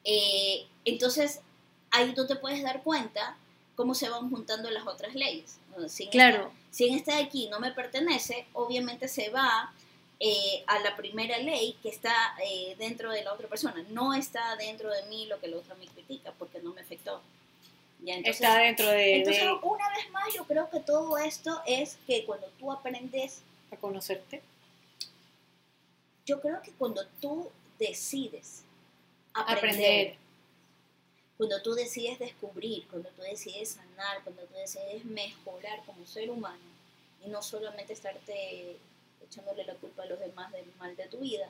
Eh, 0.04 0.68
entonces, 0.86 1.42
ahí 1.90 2.14
tú 2.14 2.28
te 2.28 2.36
puedes 2.36 2.62
dar 2.62 2.84
cuenta 2.84 3.36
cómo 3.76 3.96
se 3.96 4.08
van 4.08 4.30
juntando 4.30 4.70
las 4.70 4.86
otras 4.86 5.16
leyes. 5.16 5.58
Si 5.88 6.10
claro. 6.10 6.52
si 6.70 6.88
en 6.88 6.94
esta 6.94 7.16
de 7.16 7.24
aquí 7.24 7.50
no 7.50 7.60
me 7.60 7.72
pertenece, 7.72 8.46
obviamente 8.54 9.08
se 9.08 9.32
va 9.32 9.74
eh, 10.20 10.64
a 10.68 10.78
la 10.82 10.96
primera 10.96 11.40
ley 11.40 11.76
que 11.82 11.90
está 11.90 12.14
eh, 12.46 12.76
dentro 12.78 13.12
de 13.12 13.24
la 13.24 13.34
otra 13.34 13.48
persona. 13.48 13.84
No 13.90 14.14
está 14.14 14.56
dentro 14.58 14.92
de 14.92 15.08
mí 15.08 15.26
lo 15.26 15.40
que 15.40 15.48
la 15.48 15.58
otra 15.58 15.74
me 15.74 15.88
critica 15.88 16.32
porque 16.38 16.62
no 16.62 16.72
me 16.76 16.82
afectó. 16.82 17.20
Está 18.06 18.60
dentro 18.60 18.90
de... 18.90 19.18
Entonces, 19.18 19.44
una 19.62 19.90
vez 19.90 20.10
más, 20.12 20.34
yo 20.34 20.46
creo 20.46 20.70
que 20.70 20.80
todo 20.80 21.18
esto 21.18 21.62
es 21.66 21.98
que 22.08 22.26
cuando 22.26 22.48
tú 22.60 22.72
aprendes... 22.72 23.42
A 23.72 23.76
conocerte. 23.76 24.42
Yo 26.26 26.40
creo 26.40 26.62
que 26.62 26.72
cuando 26.72 27.06
tú 27.22 27.50
decides 27.78 28.64
aprender, 29.34 30.16
cuando 31.38 31.62
tú 31.62 31.74
decides 31.74 32.18
descubrir, 32.20 32.88
cuando 32.88 33.10
tú 33.10 33.22
decides 33.22 33.70
sanar, 33.70 34.24
cuando 34.24 34.44
tú 34.44 34.56
decides 34.56 35.06
mejorar 35.06 35.84
como 35.86 36.06
ser 36.06 36.30
humano 36.30 36.64
y 37.26 37.30
no 37.30 37.42
solamente 37.42 37.94
estarte 37.94 38.78
echándole 39.22 39.66
la 39.66 39.76
culpa 39.76 40.04
a 40.04 40.06
los 40.08 40.20
demás 40.20 40.52
del 40.52 40.66
mal 40.78 40.96
de 40.96 41.08
tu 41.08 41.18
vida. 41.20 41.48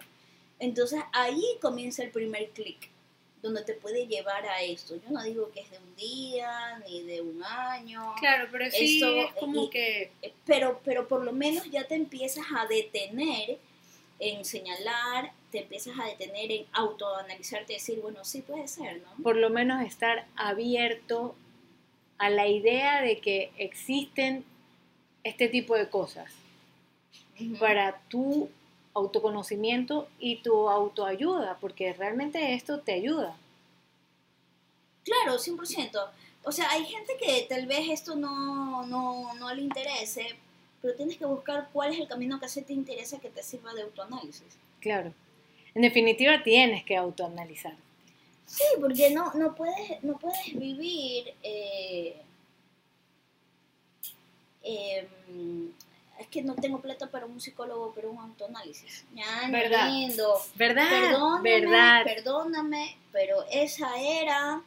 Entonces 0.60 1.02
ahí 1.14 1.44
comienza 1.62 2.04
el 2.04 2.12
primer 2.12 2.50
clic. 2.50 2.90
Donde 3.42 3.64
te 3.64 3.74
puede 3.74 4.08
llevar 4.08 4.46
a 4.46 4.62
esto. 4.64 4.96
Yo 4.96 5.10
no 5.12 5.24
digo 5.24 5.52
que 5.52 5.62
es 5.62 5.70
de 5.72 5.78
un 5.78 5.96
día 5.96 6.80
ni 6.88 7.04
de 7.04 7.22
un 7.22 7.44
año. 7.44 8.16
Claro, 8.20 8.48
pero 8.52 8.70
sí 8.72 8.96
Esto, 9.02 9.22
es 9.22 9.32
como 9.40 9.66
y- 9.66 9.70
que... 9.70 10.12
Eh, 10.22 10.34
pero, 10.46 10.82
pero 10.84 11.08
por 11.08 11.24
lo 11.24 11.32
menos 11.32 11.70
ya 11.70 11.88
te 11.88 11.96
empiezas 11.96 12.46
a 12.56 12.66
detener 12.66 13.58
en 14.20 14.44
señalar, 14.44 15.32
te 15.52 15.60
empiezas 15.60 16.00
a 16.00 16.06
detener 16.06 16.52
en 16.52 16.66
autoanalizarte 16.74 17.74
y 17.74 17.76
decir, 17.76 18.00
bueno, 18.02 18.26
sí 18.26 18.42
puede 18.42 18.68
ser, 18.68 19.02
¿no? 19.02 19.24
por 19.24 19.36
lo 19.36 19.50
menos 19.52 19.86
estar 19.86 20.26
abierto 20.36 21.36
a 22.18 22.32
la 22.32 22.48
idea 22.48 23.02
de 23.04 23.20
que 23.20 23.52
existen 23.60 24.44
este 25.24 25.48
tipo 25.50 25.76
de 25.76 25.88
cosas 25.90 26.34
para 27.60 28.00
tu 28.10 28.50
autoconocimiento 28.98 30.08
y 30.20 30.38
tu 30.38 30.70
autoayuda, 30.70 31.58
porque 31.60 31.94
realmente 31.94 32.54
esto 32.54 32.80
te 32.80 32.94
ayuda. 32.94 33.38
Claro, 35.04 35.38
100%. 35.40 36.10
O 36.44 36.52
sea, 36.52 36.70
hay 36.72 36.86
gente 36.86 37.14
que 37.18 37.46
tal 37.50 37.66
vez 37.66 37.90
esto 37.90 38.16
no, 38.16 38.86
no, 38.86 39.34
no 39.36 39.54
le 39.54 39.62
interese, 39.62 40.28
pero 40.82 40.96
tienes 40.96 41.18
que 41.18 41.26
buscar 41.26 41.70
cuál 41.72 41.94
es 41.94 42.00
el 42.00 42.08
camino 42.08 42.40
que 42.40 42.46
a 42.46 42.50
ti 42.50 42.62
te 42.62 42.74
interesa 42.74 43.20
que 43.20 43.30
te 43.30 43.44
sirva 43.44 43.74
de 43.74 43.84
autoanálisis. 43.84 44.58
Claro. 44.80 45.14
En 45.74 45.82
definitiva, 45.82 46.44
tienes 46.44 46.84
que 46.84 46.96
autoanalizar. 46.98 47.76
Sí, 48.46 48.64
porque 48.80 49.10
no, 49.12 49.34
no, 49.34 49.56
puedes, 49.56 50.04
no 50.04 50.18
puedes 50.18 50.58
vivir... 50.58 51.34
eh, 51.44 52.22
em, 54.64 55.72
es 56.20 56.28
que 56.28 56.42
no 56.42 56.56
tengo 56.56 56.80
plata 56.82 57.10
para 57.12 57.26
un 57.26 57.40
psicólogo, 57.40 57.92
pero 57.96 58.10
un 58.12 58.20
autoanálisis. 58.20 59.06
Ya, 59.14 59.48
¿Verdad? 59.50 59.90
lindo. 59.90 60.34
¿Verdad? 60.56 60.90
Perdóname, 60.90 61.60
¿Verdad? 61.62 62.04
perdóname, 62.04 62.98
pero 63.12 63.44
esa 63.52 64.00
era 64.02 64.62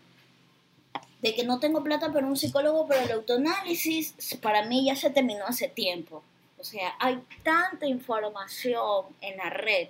de 1.23 1.35
que 1.35 1.45
no 1.45 1.59
tengo 1.61 1.83
plata 1.83 2.13
para 2.13 2.27
un 2.27 2.37
psicólogo, 2.37 2.87
pero 2.87 3.03
el 3.03 3.13
autoanálisis 3.13 4.15
para 4.41 4.65
mí 4.65 4.87
ya 4.87 4.97
se 4.97 5.11
terminó 5.11 5.45
hace 5.47 5.69
tiempo. 5.69 6.23
O 6.59 6.65
sea, 6.65 6.95
hay 6.99 7.19
tanta 7.43 7.87
información 7.87 9.07
en 9.21 9.37
la 9.39 9.51
red, 9.51 9.89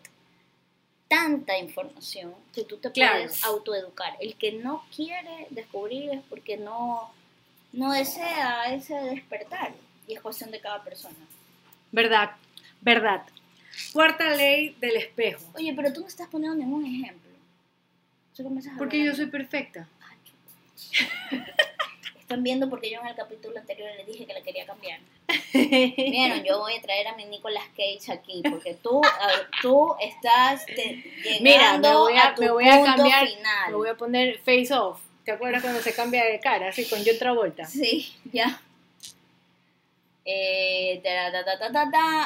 tanta 1.08 1.58
información 1.58 2.34
que 2.54 2.64
tú 2.64 2.78
te 2.78 2.90
Claro. 2.92 3.14
puedes 3.24 3.44
autoeducar. 3.44 4.16
El 4.20 4.36
que 4.36 4.52
no 4.52 4.84
quiere 4.94 5.46
descubrir 5.50 6.10
es 6.10 6.20
porque 6.28 6.56
no, 6.56 7.10
no 7.72 7.92
desea 7.92 8.72
ese 8.72 8.94
despertar. 8.94 9.72
Y 10.06 10.14
es 10.14 10.20
cuestión 10.20 10.50
de 10.50 10.60
cada 10.60 10.82
persona. 10.82 11.16
¿Verdad? 11.92 12.30
¿Verdad? 12.80 13.22
Cuarta 13.92 14.34
ley 14.34 14.76
del 14.80 14.96
espejo. 14.96 15.42
Oye, 15.54 15.72
pero 15.74 15.92
tú 15.92 16.00
no 16.02 16.06
estás 16.08 16.28
poniendo 16.28 16.56
ningún 16.56 16.84
ejemplo. 16.84 17.30
A 18.38 18.78
Porque 18.78 19.04
yo 19.04 19.14
soy 19.14 19.26
perfecta. 19.26 19.86
Están 22.18 22.42
viendo 22.42 22.70
porque 22.70 22.90
yo 22.90 23.00
en 23.00 23.08
el 23.08 23.14
capítulo 23.16 23.58
anterior 23.58 23.90
le 23.96 24.04
dije 24.04 24.24
que 24.24 24.32
la 24.32 24.40
quería 24.42 24.64
cambiar. 24.64 25.00
Vieron, 25.52 26.42
yo 26.44 26.58
voy 26.60 26.74
a 26.76 26.80
traer 26.80 27.08
a 27.08 27.16
mi 27.16 27.24
Nicolas 27.24 27.64
Cage 27.76 28.12
aquí 28.12 28.40
porque 28.48 28.74
tú, 28.74 29.02
a- 29.04 29.60
tú 29.60 29.94
estás 30.00 30.64
te- 30.66 31.02
llegando 31.24 31.42
Mira, 31.42 31.78
me 31.78 31.94
voy 31.96 32.16
a, 32.16 32.34
tu 32.34 32.42
me 32.42 32.50
voy 32.50 32.68
a 32.68 32.76
punto 32.76 32.96
cambiar, 32.96 33.26
final. 33.28 33.70
me 33.70 33.76
voy 33.76 33.88
a 33.88 33.94
poner 33.96 34.38
face 34.38 34.72
off. 34.72 35.00
¿Te 35.24 35.32
acuerdas 35.32 35.60
cuando 35.62 35.80
se 35.80 35.92
cambia 35.92 36.24
de 36.24 36.40
cara, 36.40 36.68
así 36.68 36.88
con 36.88 37.00
John 37.04 37.18
Travolta? 37.18 37.66
Sí, 37.66 38.12
ya. 38.32 38.60
Eh. 40.32 41.02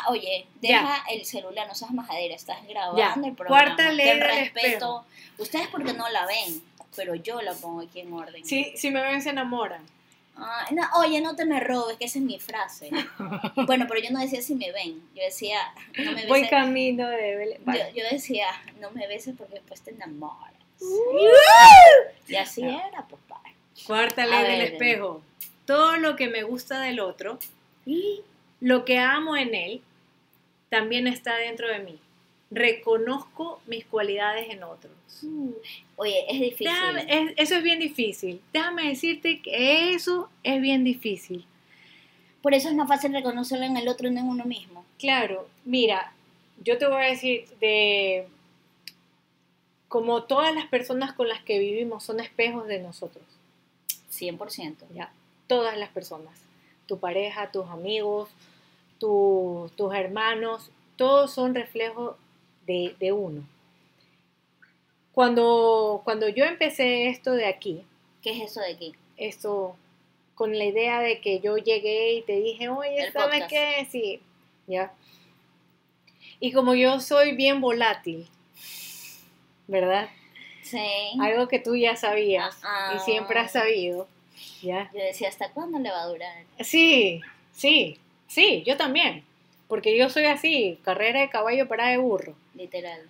Oye, 0.08 0.46
deja 0.60 1.04
el 1.10 1.24
celular, 1.24 1.66
no 1.66 1.74
seas 1.74 1.90
majadera, 1.92 2.34
estás 2.34 2.66
grabando 2.66 2.98
Ya. 2.98 3.14
el 3.14 3.34
programa. 3.34 3.64
Cuarta 3.74 3.92
ley 3.92 4.06
del 4.06 4.20
respeto. 4.20 5.04
Ustedes 5.38 5.68
porque 5.68 5.92
no 5.92 6.08
la 6.10 6.26
ven, 6.26 6.62
pero 6.96 7.14
yo 7.14 7.40
la 7.42 7.52
pongo 7.54 7.80
aquí 7.82 8.00
en 8.00 8.12
orden. 8.12 8.44
Sí, 8.44 8.72
si 8.76 8.90
me 8.90 9.02
ven 9.02 9.22
se 9.22 9.30
enamoran. 9.30 9.82
Ah, 10.36 10.66
no, 10.72 10.82
oye, 10.98 11.20
no 11.20 11.36
te 11.36 11.44
me 11.44 11.60
robes, 11.60 11.96
que 11.96 12.06
esa 12.06 12.18
es 12.18 12.24
mi 12.24 12.40
frase. 12.40 12.90
bueno, 13.66 13.86
pero 13.88 14.00
yo 14.00 14.10
no 14.10 14.18
decía 14.20 14.42
si 14.42 14.54
me 14.56 14.72
ven, 14.72 15.00
yo 15.14 15.22
decía, 15.22 15.58
no 15.96 16.10
me 16.12 16.26
Voy 16.26 16.40
beses. 16.40 16.50
camino 16.50 17.08
de. 17.08 17.60
Yo, 17.94 18.02
decía, 18.10 18.48
no 18.80 18.90
me 18.90 19.06
beses 19.06 19.34
porque 19.38 19.54
después 19.54 19.80
te 19.82 19.92
enamoras. 19.92 20.52
Uh. 20.80 21.28
Y 22.28 22.34
así 22.36 22.62
No. 22.62 22.70
era, 22.88 23.06
papá. 23.06 23.40
Cuarta 23.86 24.24
A 24.24 24.26
ley 24.26 24.42
del 24.42 24.58
ver. 24.60 24.72
espejo. 24.72 25.22
Todo 25.66 25.96
lo 25.98 26.16
que 26.16 26.28
me 26.28 26.42
gusta 26.42 26.80
del 26.80 26.98
otro, 27.00 27.38
Y 27.86 28.20
lo 28.60 28.84
que 28.84 28.98
amo 28.98 29.36
en 29.36 29.54
él, 29.54 29.82
también 30.70 31.06
está 31.06 31.36
dentro 31.36 31.68
de 31.68 31.78
mí. 31.80 31.98
Reconozco 32.50 33.60
mis 33.66 33.84
cualidades 33.84 34.48
en 34.50 34.62
otros. 34.62 34.92
Oye, 35.96 36.24
es 36.28 36.40
difícil. 36.40 36.66
Déjame- 36.68 37.06
es- 37.08 37.32
eso 37.36 37.56
es 37.56 37.62
bien 37.62 37.78
difícil. 37.80 38.40
Déjame 38.52 38.88
decirte 38.88 39.40
que 39.40 39.94
eso 39.94 40.28
es 40.42 40.60
bien 40.60 40.84
difícil. 40.84 41.44
Por 42.42 42.54
eso 42.54 42.68
es 42.68 42.74
más 42.74 42.88
fácil 42.88 43.12
reconocerlo 43.12 43.64
en 43.64 43.76
el 43.76 43.88
otro 43.88 44.06
y 44.08 44.10
no 44.10 44.20
en 44.20 44.28
uno 44.28 44.44
mismo. 44.44 44.84
Claro, 44.98 45.48
mira, 45.64 46.12
yo 46.62 46.76
te 46.78 46.86
voy 46.86 47.02
a 47.02 47.08
decir 47.08 47.46
de 47.60 48.26
como 49.88 50.24
todas 50.24 50.54
las 50.54 50.66
personas 50.66 51.12
con 51.12 51.28
las 51.28 51.42
que 51.42 51.58
vivimos 51.58 52.02
son 52.04 52.20
espejos 52.20 52.66
de 52.66 52.80
nosotros, 52.80 53.24
100%. 54.10 54.84
ya, 54.94 55.12
todas 55.46 55.76
las 55.78 55.90
personas, 55.90 56.32
tu 56.86 56.98
pareja, 56.98 57.50
tus 57.50 57.66
amigos, 57.68 58.28
tu- 58.98 59.70
tus 59.76 59.94
hermanos, 59.94 60.70
todos 60.96 61.32
son 61.32 61.54
reflejos 61.54 62.16
de, 62.66 62.94
de 63.00 63.12
uno. 63.12 63.42
Cuando, 65.12 66.00
cuando 66.04 66.28
yo 66.28 66.44
empecé 66.44 67.08
esto 67.08 67.32
de 67.32 67.46
aquí, 67.46 67.82
¿Qué 68.22 68.30
es 68.32 68.50
eso 68.50 68.60
de 68.60 68.72
aquí? 68.72 68.94
esto 69.16 69.76
con 70.34 70.56
la 70.58 70.64
idea 70.64 71.00
de 71.00 71.20
que 71.20 71.38
yo 71.40 71.56
llegué 71.56 72.14
y 72.14 72.22
te 72.22 72.32
dije, 72.40 72.68
oye, 72.68 73.04
El 73.06 73.12
¿sabes 73.12 73.42
podcast. 73.42 73.50
qué? 73.50 73.86
Sí, 73.90 74.20
ya. 74.66 74.92
Y 76.40 76.52
como 76.52 76.74
yo 76.74 76.98
soy 77.00 77.32
bien 77.36 77.60
volátil, 77.60 78.26
¿verdad? 79.68 80.08
Sí. 80.62 80.78
Algo 81.20 81.46
que 81.46 81.60
tú 81.60 81.76
ya 81.76 81.94
sabías 81.96 82.58
Ah. 82.64 82.94
y 82.96 82.98
siempre 83.00 83.38
has 83.38 83.52
sabido, 83.52 84.08
¿ya? 84.62 84.90
Yo 84.92 85.00
decía, 85.00 85.28
¿hasta 85.28 85.50
cuándo 85.52 85.78
le 85.78 85.90
va 85.90 86.02
a 86.02 86.06
durar? 86.06 86.44
Sí, 86.60 87.20
sí, 87.52 87.98
sí, 88.26 88.62
yo 88.66 88.76
también, 88.76 89.24
porque 89.68 89.96
yo 89.96 90.08
soy 90.10 90.24
así, 90.26 90.78
carrera 90.84 91.20
de 91.20 91.30
caballo 91.30 91.68
para 91.68 91.88
de 91.88 91.98
burro. 91.98 92.34
Literal. 92.54 93.00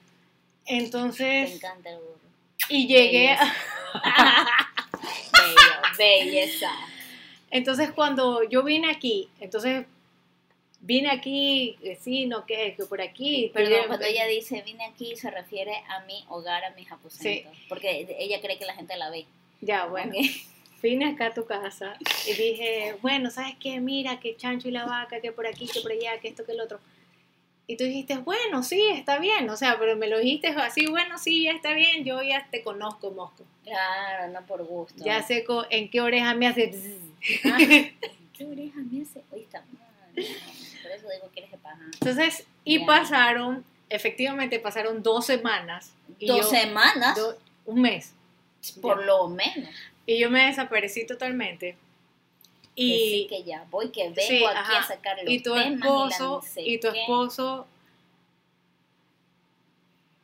Te 0.65 0.77
Entonces, 0.77 1.55
encanta 1.55 1.91
el 1.91 1.97
burro. 1.97 2.19
y 2.69 2.87
llegué, 2.87 3.31
a- 3.31 3.55
Bello, 5.99 6.31
belleza. 6.31 6.71
entonces 7.51 7.91
cuando 7.93 8.43
yo 8.45 8.63
vine 8.63 8.91
aquí, 8.91 9.29
entonces 9.41 9.87
vine 10.81 11.11
aquí, 11.11 11.77
eh, 11.83 11.97
sí, 12.01 12.27
no, 12.27 12.45
que, 12.47 12.75
que 12.77 12.85
por 12.85 13.01
aquí. 13.01 13.51
Perdón, 13.55 13.73
tuve- 13.81 13.87
cuando 13.87 14.07
ella 14.07 14.27
dice 14.27 14.63
vine 14.63 14.85
aquí 14.85 15.17
se 15.17 15.31
refiere 15.31 15.77
a 15.89 16.01
mi 16.01 16.25
hogar, 16.29 16.65
a 16.65 16.71
mis 16.71 16.91
aposentos. 16.91 17.53
Porque 17.69 18.07
ella 18.19 18.41
cree 18.41 18.59
que 18.59 18.65
la 18.67 18.75
gente 18.75 18.97
la 18.97 19.11
ve. 19.11 19.25
Ya, 19.61 19.87
bueno. 19.87 20.13
Vine 20.85 21.07
acá 21.07 21.27
a 21.29 21.35
tu 21.35 21.47
casa 21.47 21.97
y 22.29 22.35
dije, 22.35 22.97
bueno, 23.01 23.31
¿sabes 23.31 23.57
qué? 23.59 23.81
Mira, 23.81 24.21
que 24.21 24.37
chancho 24.37 24.69
y 24.69 24.71
la 24.71 24.85
vaca, 24.85 25.21
que 25.21 25.33
por 25.33 25.47
aquí, 25.47 25.67
que 25.67 25.81
por 25.81 25.91
allá, 25.93 26.21
que 26.21 26.29
esto, 26.29 26.45
que 26.45 26.53
el 26.53 26.61
otro. 26.61 26.79
Y 27.67 27.77
tú 27.79 27.85
dijiste, 27.85 28.19
bueno, 28.19 28.63
sí, 28.63 28.81
está 28.93 29.19
bien, 29.19 29.49
o 29.49 29.57
sea, 29.57 29.79
pero 29.79 29.97
me 29.97 30.07
lo 30.09 30.19
dijiste 30.19 30.49
así, 30.49 30.87
bueno, 30.87 31.17
sí, 31.19 31.45
ya 31.45 31.53
está 31.53 31.73
bien, 31.73 32.05
yo 32.05 32.23
ya 32.23 32.47
te 32.51 32.63
conozco, 32.63 33.11
Mosco. 33.13 33.45
Claro, 33.65 34.31
no 34.31 34.45
por 34.47 34.63
gusto. 34.67 35.03
Ya 35.03 35.23
sé 35.23 35.47
en 35.71 35.89
qué 35.91 36.01
oreja 36.03 36.35
me 36.35 36.47
hace... 36.49 36.71
Ah, 37.45 37.57
¿Qué 38.37 38.45
oreja 38.45 38.81
me 38.81 39.03
hace? 39.03 39.23
Oye, 39.31 39.45
está 39.45 39.61
mal. 39.61 40.27
Por 40.83 40.91
eso 40.93 41.09
digo 41.09 41.31
que 41.33 41.41
eres 41.41 41.53
de 41.53 41.57
paja. 41.59 41.79
Entonces, 41.95 42.47
y 42.65 42.81
Ya. 42.81 42.87
pasaron, 42.87 43.65
efectivamente 43.89 44.59
pasaron 44.61 45.03
dos 45.03 45.25
semanas. 45.25 45.93
y 46.19 46.27
Dos 46.27 46.41
yo- 46.41 46.51
semanas, 46.51 47.17
do- 47.17 47.39
un 47.65 47.81
mes. 47.81 48.13
por 48.83 49.03
lo 49.07 49.29
menos. 49.29 49.71
Y 50.07 50.19
yo 50.19 50.31
me 50.31 50.47
desaparecí 50.47 51.07
totalmente. 51.07 51.77
Y 52.77 53.27
que 53.29 53.45
ya 53.45 53.67
voy, 53.71 53.91
que 53.91 54.03
vengo 54.05 54.21
Sí, 54.21 54.45
aquí 54.45 54.57
ajá. 54.57 54.79
a 54.81 54.83
sacar 54.87 55.17
los 55.23 55.33
y 55.33 55.41
tu 55.41 55.55
temas 55.55 56.11
esposo, 56.11 56.43
y, 56.57 56.79
tu 56.79 56.89
esposo, 56.89 57.67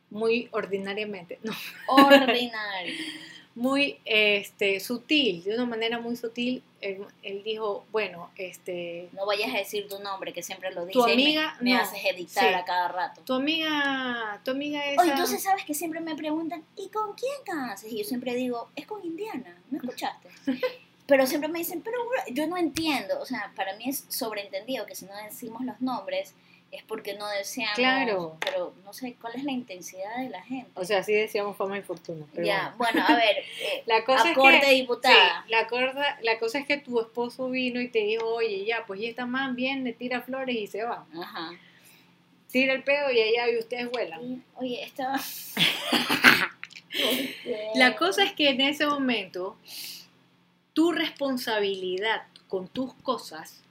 muy 0.09 0.49
ordinariamente, 0.51 1.39
no, 1.43 1.53
Ordinario. 1.87 2.93
muy 3.55 3.99
este, 4.03 4.81
sutil, 4.81 5.43
de 5.43 5.55
una 5.55 5.65
manera 5.65 5.99
muy 5.99 6.17
sutil, 6.17 6.61
él, 6.81 7.05
él 7.23 7.43
dijo, 7.43 7.85
bueno, 7.91 8.29
este, 8.35 9.09
No 9.13 9.25
vayas 9.25 9.53
a 9.53 9.57
decir 9.59 9.87
tu 9.87 9.99
nombre, 9.99 10.33
que 10.33 10.43
siempre 10.43 10.71
lo 10.73 10.85
dices. 10.85 11.01
Tu 11.01 11.07
y 11.09 11.15
me- 11.15 11.23
amiga, 11.23 11.57
me, 11.61 11.73
no. 11.73 11.79
haces 11.81 11.99
editar 12.05 12.47
Sí. 12.49 12.53
a 12.53 12.65
cada 12.65 12.87
rato. 12.87 13.21
tu 13.21 13.33
amiga, 13.33 14.41
tu 14.43 14.51
amiga 14.51 14.85
esa... 14.85 15.01
Oye, 15.01 15.11
entonces 15.11 15.43
sabes 15.43 15.63
que 15.65 15.73
siempre 15.73 15.99
me 16.01 16.15
preguntan, 16.15 16.63
¿y 16.75 16.89
con 16.89 17.13
quién 17.13 17.59
haces? 17.69 17.91
Y 17.91 17.99
yo 17.99 18.03
siempre 18.03 18.35
digo, 18.35 18.69
es 18.75 18.85
con 18.87 19.03
Indiana, 19.05 19.55
¿no 19.69 19.77
escuchaste? 19.77 20.29
Pero 21.07 21.25
siempre 21.27 21.49
me 21.49 21.59
dicen, 21.59 21.81
pero 21.81 21.97
bro, 22.07 22.21
yo 22.33 22.47
no 22.47 22.55
entiendo, 22.55 23.19
o 23.19 23.25
sea, 23.25 23.51
para 23.55 23.75
mí 23.75 23.83
es 23.89 24.05
sobreentendido 24.07 24.85
que 24.85 24.95
si 24.95 25.05
no 25.05 25.11
decimos 25.23 25.61
los 25.65 25.81
nombres, 25.81 26.33
es 26.71 26.83
porque 26.83 27.15
no 27.15 27.27
deseamos. 27.27 27.75
Claro. 27.75 28.37
Pero 28.39 28.73
no 28.83 28.93
sé 28.93 29.15
cuál 29.19 29.35
es 29.35 29.43
la 29.43 29.51
intensidad 29.51 30.17
de 30.17 30.29
la 30.29 30.41
gente. 30.41 30.71
O 30.75 30.85
sea, 30.85 30.99
así 30.99 31.13
decíamos 31.13 31.57
fama 31.57 31.77
y 31.77 31.81
fortuna. 31.81 32.25
pero 32.33 32.45
ya, 32.45 32.73
bueno. 32.77 33.01
bueno, 33.01 33.05
a 33.07 33.15
ver, 33.15 33.37
eh, 33.61 33.83
La 33.85 34.03
cosa 34.05 34.29
a 34.29 34.31
es 34.31 34.37
que, 34.37 34.75
diputada. 34.75 35.43
sí, 35.45 35.51
la, 35.51 35.67
cosa, 35.67 36.17
la 36.21 36.39
cosa 36.39 36.59
es 36.59 36.65
que 36.65 36.77
tu 36.77 36.99
esposo 36.99 37.49
vino 37.49 37.81
y 37.81 37.89
te 37.89 37.99
dijo, 37.99 38.25
oye, 38.25 38.65
ya, 38.65 38.85
pues 38.85 39.01
y 39.01 39.07
esta 39.07 39.25
man 39.25 39.55
viene, 39.55 39.93
tira 39.93 40.21
flores 40.21 40.55
y 40.55 40.67
se 40.67 40.83
va. 40.83 41.05
Ajá. 41.13 41.51
Tira 42.51 42.73
el 42.73 42.83
pedo 42.83 43.11
y 43.11 43.19
allá 43.19 43.49
y 43.49 43.59
ustedes 43.59 43.89
vuelan. 43.89 44.23
Y, 44.23 44.41
Oye, 44.55 44.83
estaba. 44.83 45.19
La 47.75 47.95
cosa 47.95 48.23
es 48.23 48.33
que 48.33 48.49
en 48.49 48.59
ese 48.59 48.85
momento, 48.85 49.55
tu 50.73 50.91
responsabilidad 50.91 52.23
con 52.49 52.67
tus 52.67 52.93
cosas, 52.95 53.61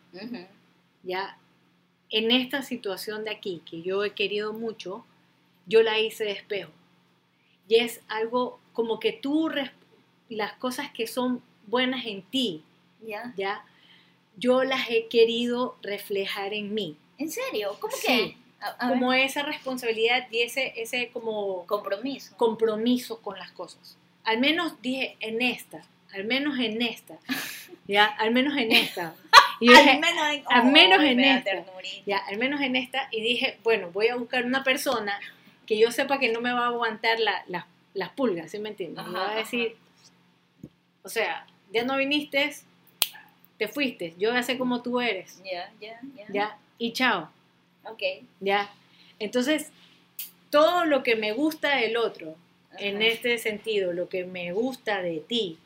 ya, 1.03 1.37
en 2.11 2.31
esta 2.31 2.63
situación 2.63 3.25
de 3.25 3.31
aquí, 3.31 3.63
que 3.69 3.83
yo 3.83 4.05
he 4.05 4.13
querido 4.15 4.53
mucho, 4.53 5.05
yo 5.67 5.83
la 5.83 5.99
hice 5.99 6.25
de 6.25 6.33
espejo. 6.33 6.71
Y 7.69 7.77
es 7.77 8.01
algo 8.09 8.59
como 8.73 8.99
que 8.99 9.13
tú, 9.13 9.51
las 10.29 10.53
cosas 10.55 10.91
que 10.93 11.07
son 11.07 11.43
buenas 11.67 12.07
en 12.07 12.23
ti, 12.23 12.63
¿Ya? 13.07 13.33
ya, 13.37 13.65
yo 14.37 14.65
las 14.65 14.91
he 14.91 15.07
querido 15.07 15.77
reflejar 15.83 16.53
en 16.55 16.75
mí. 16.75 16.97
¿En 17.19 17.31
serio? 17.31 17.77
¿Cómo 17.81 17.95
Sí. 17.97 18.07
que? 18.07 18.37
A- 18.61 18.67
a 18.87 18.91
ver. 18.91 18.99
Como 18.99 19.13
esa 19.13 19.43
responsabilidad 19.43 20.27
y 20.31 20.41
ese, 20.43 20.73
ese 20.77 21.11
como 21.13 21.65
compromiso. 21.67 22.37
compromiso 22.37 23.21
con 23.23 23.39
las 23.39 23.53
cosas. 23.53 23.97
Al 24.25 24.39
menos 24.39 24.81
dije 24.83 25.17
en 25.21 25.41
esta, 25.43 25.83
al 26.13 26.25
menos 26.25 26.59
en 26.59 26.83
esta, 26.83 27.19
ya, 27.89 28.05
al 28.07 28.33
menos 28.33 28.57
en 28.59 28.73
esta. 28.73 29.15
Y 29.61 29.67
yo 29.67 29.73
dije, 29.75 29.91
al 29.91 30.01
menos 30.01 30.27
en, 30.33 30.45
al 30.49 30.65
menos 30.73 31.03
esta. 31.05 31.65
ya, 32.07 32.19
al 32.19 32.39
menos 32.39 32.61
en 32.63 32.77
esta, 32.77 33.09
y 33.11 33.21
dije, 33.21 33.59
bueno, 33.63 33.91
voy 33.93 34.09
a 34.09 34.17
buscar 34.17 34.45
una 34.45 34.65
persona 34.65 35.21
que 35.67 35.79
yo 35.79 35.93
sepa 35.93 36.19
que 36.19 36.33
no 36.33 36.41
me 36.41 36.53
va 36.53 36.65
a 36.65 36.69
aguantar 36.69 37.21
la- 37.21 37.45
la- 37.47 37.67
las 37.95 38.09
pulgas, 38.11 38.51
¿sí 38.51 38.59
me 38.59 38.71
entiendes? 38.71 39.05
Me 39.07 39.19
va 39.19 39.33
a 39.33 39.35
decir, 39.37 39.77
o 41.03 41.09
sea, 41.09 41.47
ya 41.73 41.85
no 41.85 41.97
viniste, 41.97 42.55
te 43.59 43.69
fuiste, 43.69 44.15
yo 44.19 44.33
ya 44.33 44.43
sé 44.43 44.57
cómo 44.59 44.83
tú 44.83 45.01
eres, 45.01 45.43
Ya, 45.45 45.71
ya, 45.81 46.01
ya. 46.17 46.25
ya, 46.31 46.59
y 46.79 46.93
chao. 46.93 47.31
Ok. 47.85 48.03
¿ya? 48.41 48.71
Entonces, 49.19 49.71
todo 50.51 50.85
lo 50.87 51.03
que 51.03 51.17
me 51.17 51.33
gusta 51.33 51.77
del 51.77 51.97
otro, 51.97 52.35
en 52.79 53.03
este 53.03 53.37
sentido, 53.39 53.93
lo 53.93 54.09
que 54.09 54.25
me 54.25 54.53
gusta 54.53 55.03
de 55.03 55.19
ti, 55.21 55.59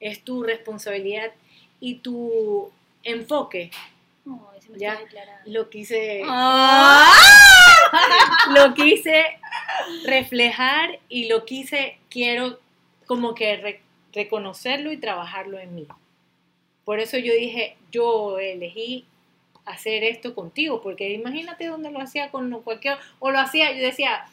es 0.00 0.22
tu 0.22 0.42
responsabilidad 0.42 1.32
y 1.80 1.96
tu 1.96 2.70
enfoque. 3.06 3.70
Me 4.24 4.78
Ya. 4.78 4.98
Lo 5.46 5.70
quise, 5.70 6.22
Ah. 6.26 7.04
lo 8.54 8.74
quise 8.74 9.24
reflejar 10.04 10.98
y 11.08 11.28
lo 11.28 11.44
quise, 11.44 11.98
quiero 12.10 12.58
como 13.06 13.34
que 13.34 13.56
re- 13.56 13.80
reconocerlo 14.12 14.92
y 14.92 14.96
trabajarlo 14.96 15.58
en 15.58 15.74
mí. 15.74 15.86
Por 16.84 17.00
eso 17.00 17.18
yo 17.18 17.32
dije, 17.34 17.76
yo 17.90 18.38
elegí 18.38 19.04
hacer 19.64 20.04
esto 20.04 20.34
contigo, 20.34 20.80
porque 20.82 21.10
imagínate 21.12 21.66
dónde 21.66 21.90
lo 21.90 22.00
hacía 22.00 22.30
con 22.30 22.50
cualquier, 22.62 22.98
o 23.18 23.30
lo 23.30 23.38
hacía, 23.40 23.72
yo 23.72 23.82
decía, 23.84 24.24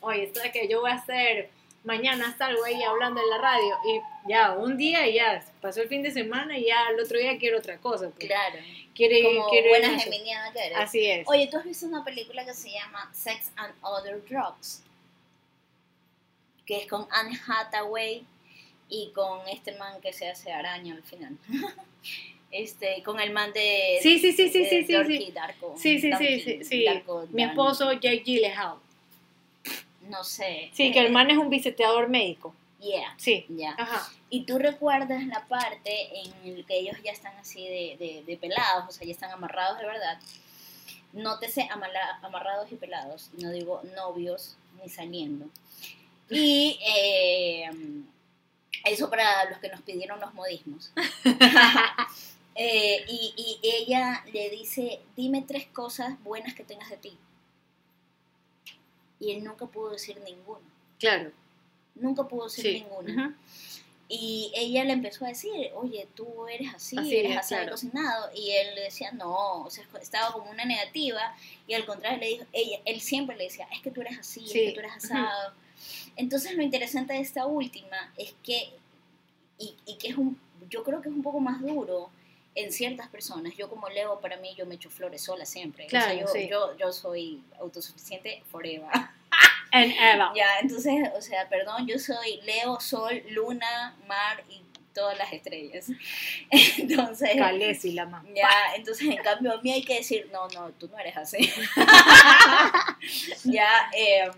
oye, 0.00 0.24
esto 0.24 0.42
es 0.42 0.52
que 0.52 0.68
yo 0.68 0.80
voy 0.82 0.90
a 0.90 0.94
hacer, 0.94 1.50
mañana 1.84 2.34
salgo 2.36 2.64
ahí 2.64 2.82
hablando 2.82 3.20
en 3.20 3.30
la 3.30 3.38
radio, 3.38 3.76
y 3.86 4.28
ya, 4.28 4.52
un 4.52 4.76
día 4.76 5.06
y 5.06 5.14
ya, 5.14 5.44
pasó 5.60 5.82
el 5.82 5.88
fin 5.88 6.02
de 6.02 6.10
semana 6.10 6.58
y 6.58 6.66
ya 6.66 6.88
el 6.90 6.98
otro 6.98 7.18
día 7.18 7.38
quiero 7.38 7.58
otra 7.58 7.78
cosa. 7.78 8.10
pues. 8.10 8.26
Claro. 8.26 8.58
Quiere, 8.94 9.22
Como 9.22 9.48
quiere 9.48 9.68
buena 9.68 9.98
geminiana 9.98 10.52
que 10.52 10.66
eres. 10.66 10.78
Así 10.78 11.04
es. 11.04 11.28
Oye, 11.28 11.48
¿tú 11.48 11.58
has 11.58 11.64
visto 11.64 11.86
una 11.86 12.04
película 12.04 12.44
que 12.44 12.54
se 12.54 12.70
llama 12.70 13.10
Sex 13.12 13.50
and 13.56 13.74
Other 13.82 14.22
Drugs? 14.24 14.82
Que 16.64 16.78
es 16.78 16.86
con 16.86 17.06
Anne 17.10 17.38
Hathaway 17.46 18.24
y 18.88 19.10
con 19.12 19.46
este 19.48 19.76
man 19.76 20.00
que 20.00 20.12
se 20.12 20.28
hace 20.28 20.52
araña 20.52 20.94
al 20.94 21.02
final. 21.02 21.36
este, 22.50 23.02
con 23.02 23.18
el 23.18 23.32
man 23.32 23.52
de... 23.52 23.98
Sí, 24.00 24.20
sí, 24.20 24.32
sí, 24.32 24.48
sí, 24.48 24.60
de 24.60 24.68
sí, 24.68 24.84
sí, 24.84 25.04
sí. 25.04 25.32
Darko, 25.32 25.74
Sí, 25.76 25.98
sí, 25.98 26.12
sí, 26.16 26.40
sí, 26.40 26.64
sí. 26.64 26.84
Darko 26.84 27.26
Mi 27.32 27.42
esposo 27.42 27.92
Jake 27.94 28.22
Gyllenhaal. 28.24 28.78
No 30.08 30.22
sé. 30.24 30.70
Sí, 30.74 30.92
que 30.92 31.00
el 31.00 31.06
Eh, 31.06 31.10
man 31.10 31.30
es 31.30 31.38
un 31.38 31.48
visitador 31.50 32.08
médico. 32.08 32.54
Yeah, 32.80 33.14
Sí. 33.16 33.46
ya. 33.48 33.74
Ajá. 33.78 34.10
Y 34.28 34.42
tú 34.44 34.58
recuerdas 34.58 35.24
la 35.26 35.46
parte 35.46 36.20
en 36.20 36.58
la 36.60 36.66
que 36.66 36.78
ellos 36.78 36.96
ya 37.02 37.12
están 37.12 37.34
así 37.38 37.66
de, 37.66 37.96
de, 37.98 38.22
de 38.26 38.36
pelados, 38.36 38.84
o 38.88 38.92
sea, 38.92 39.06
ya 39.06 39.12
están 39.12 39.30
amarrados 39.30 39.78
de 39.78 39.86
verdad. 39.86 40.18
Nótese 41.14 41.62
amala- 41.70 42.18
amarrados 42.22 42.70
y 42.72 42.76
pelados, 42.76 43.30
no 43.40 43.50
digo 43.52 43.80
novios 43.96 44.56
ni 44.82 44.88
saliendo. 44.90 45.46
Y 46.28 46.78
eh, 46.86 47.70
eso 48.84 49.08
para 49.08 49.48
los 49.48 49.58
que 49.60 49.68
nos 49.68 49.80
pidieron 49.82 50.20
los 50.20 50.34
modismos. 50.34 50.92
Eh, 52.56 53.04
y, 53.08 53.34
y 53.36 53.68
ella 53.68 54.24
le 54.32 54.48
dice, 54.48 55.00
dime 55.16 55.42
tres 55.42 55.66
cosas 55.66 56.22
buenas 56.22 56.54
que 56.54 56.62
tengas 56.62 56.88
de 56.88 56.96
ti. 56.98 57.18
Y 59.20 59.32
él 59.32 59.44
nunca 59.44 59.66
pudo 59.66 59.90
decir 59.90 60.18
ninguna. 60.24 60.60
Claro. 60.98 61.30
Nunca 61.94 62.26
pudo 62.26 62.44
decir 62.44 62.64
Sí. 62.64 62.72
ninguna. 62.80 63.28
Ujú. 63.28 63.34
Y 64.08 64.52
ella 64.54 64.84
le 64.84 64.92
empezó 64.92 65.24
a 65.24 65.28
decir, 65.28 65.70
oye, 65.74 66.06
tú 66.14 66.46
eres 66.46 66.74
así, 66.74 66.96
Así 66.98 67.16
eres 67.16 67.32
es, 67.32 67.38
así 67.38 67.54
claro. 67.54 67.70
cocinado. 67.72 68.30
Y 68.34 68.50
él 68.50 68.74
le 68.74 68.82
decía, 68.82 69.10
no, 69.12 69.62
o 69.64 69.70
sea, 69.70 69.84
estaba 70.00 70.32
como 70.32 70.50
una 70.50 70.64
negativa. 70.64 71.34
Y 71.66 71.72
al 71.74 71.86
contrario, 71.86 72.18
le 72.18 72.26
dijo, 72.28 72.44
ella, 72.52 72.78
él 72.84 73.00
siempre 73.00 73.34
le 73.36 73.44
decía, 73.44 73.66
es 73.72 73.80
que 73.80 73.90
tú 73.90 74.02
eres 74.02 74.18
así, 74.18 74.40
Sí. 74.46 74.60
es 74.60 74.66
que 74.68 74.72
tú 74.72 74.80
eres 74.80 74.92
asado. 74.96 75.54
Entonces, 76.16 76.54
lo 76.54 76.62
interesante 76.62 77.14
de 77.14 77.20
esta 77.20 77.46
última 77.46 78.12
es 78.16 78.34
que, 78.42 78.70
y, 79.58 79.74
y 79.86 79.96
que 79.96 80.08
es 80.08 80.16
un, 80.18 80.38
yo 80.68 80.84
creo 80.84 81.00
que 81.00 81.08
es 81.08 81.14
un 81.14 81.22
poco 81.22 81.40
más 81.40 81.60
duro 81.62 82.10
en 82.54 82.72
ciertas 82.72 83.08
personas. 83.08 83.54
Yo 83.56 83.68
como 83.68 83.88
Leo, 83.88 84.20
para 84.20 84.36
mí, 84.36 84.54
yo 84.56 84.66
me 84.66 84.76
echo 84.76 84.90
flores 84.90 85.22
sola 85.22 85.44
siempre. 85.44 85.86
Claro, 85.86 86.06
o 86.06 86.08
sea, 86.10 86.20
yo, 86.20 86.26
sí. 86.28 86.48
yo, 86.48 86.76
yo 86.76 86.92
soy 86.92 87.42
autosuficiente 87.58 88.42
forever. 88.50 88.88
And 89.72 89.92
Eva. 89.92 90.32
Ya, 90.36 90.46
entonces, 90.60 90.94
o 91.16 91.20
sea, 91.20 91.48
perdón, 91.48 91.86
yo 91.88 91.98
soy 91.98 92.40
Leo, 92.42 92.78
Sol, 92.78 93.22
Luna, 93.30 93.96
Mar 94.06 94.44
y 94.48 94.62
todas 94.94 95.18
las 95.18 95.32
estrellas. 95.32 95.88
Entonces, 96.78 97.30
Calesi 97.36 97.92
la 97.92 98.06
mamá. 98.06 98.28
ya, 98.34 98.48
entonces 98.76 99.08
en 99.08 99.16
cambio 99.16 99.52
a 99.52 99.60
mí 99.60 99.72
hay 99.72 99.82
que 99.84 99.96
decir, 99.96 100.30
no, 100.32 100.46
no, 100.48 100.70
tú 100.70 100.88
no 100.88 100.98
eres 100.98 101.16
así. 101.16 101.50
ya, 103.44 103.90
eh, 103.96 104.30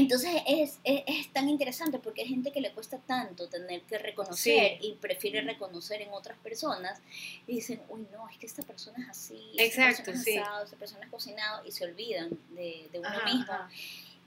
entonces 0.00 0.30
es, 0.46 0.78
es, 0.84 1.02
es 1.06 1.32
tan 1.32 1.48
interesante 1.48 1.98
porque 1.98 2.22
hay 2.22 2.28
gente 2.28 2.50
que 2.52 2.60
le 2.60 2.72
cuesta 2.72 2.98
tanto 2.98 3.48
tener 3.48 3.82
que 3.82 3.98
reconocer 3.98 4.78
y 4.80 4.94
prefiere 4.94 5.40
reconocer 5.42 6.02
en 6.02 6.10
otras 6.12 6.36
personas 6.38 7.00
y 7.46 7.54
dicen, 7.56 7.80
uy, 7.88 8.06
no, 8.12 8.28
es 8.28 8.36
que 8.38 8.46
esta 8.46 8.62
persona 8.62 8.98
es 9.04 9.08
así, 9.10 9.40
esta 9.56 9.62
Exacto, 9.88 10.04
persona 10.12 10.18
es 10.18 10.24
sí. 10.24 10.38
asado, 10.38 10.64
esta 10.64 10.76
persona 10.76 11.04
es 11.04 11.10
cocinado 11.10 11.64
y 11.64 11.72
se 11.72 11.84
olvidan 11.84 12.30
de, 12.50 12.88
de 12.92 12.98
uno 12.98 13.08
Ajá, 13.08 13.24
mismo. 13.24 13.52
ajá. 13.52 13.70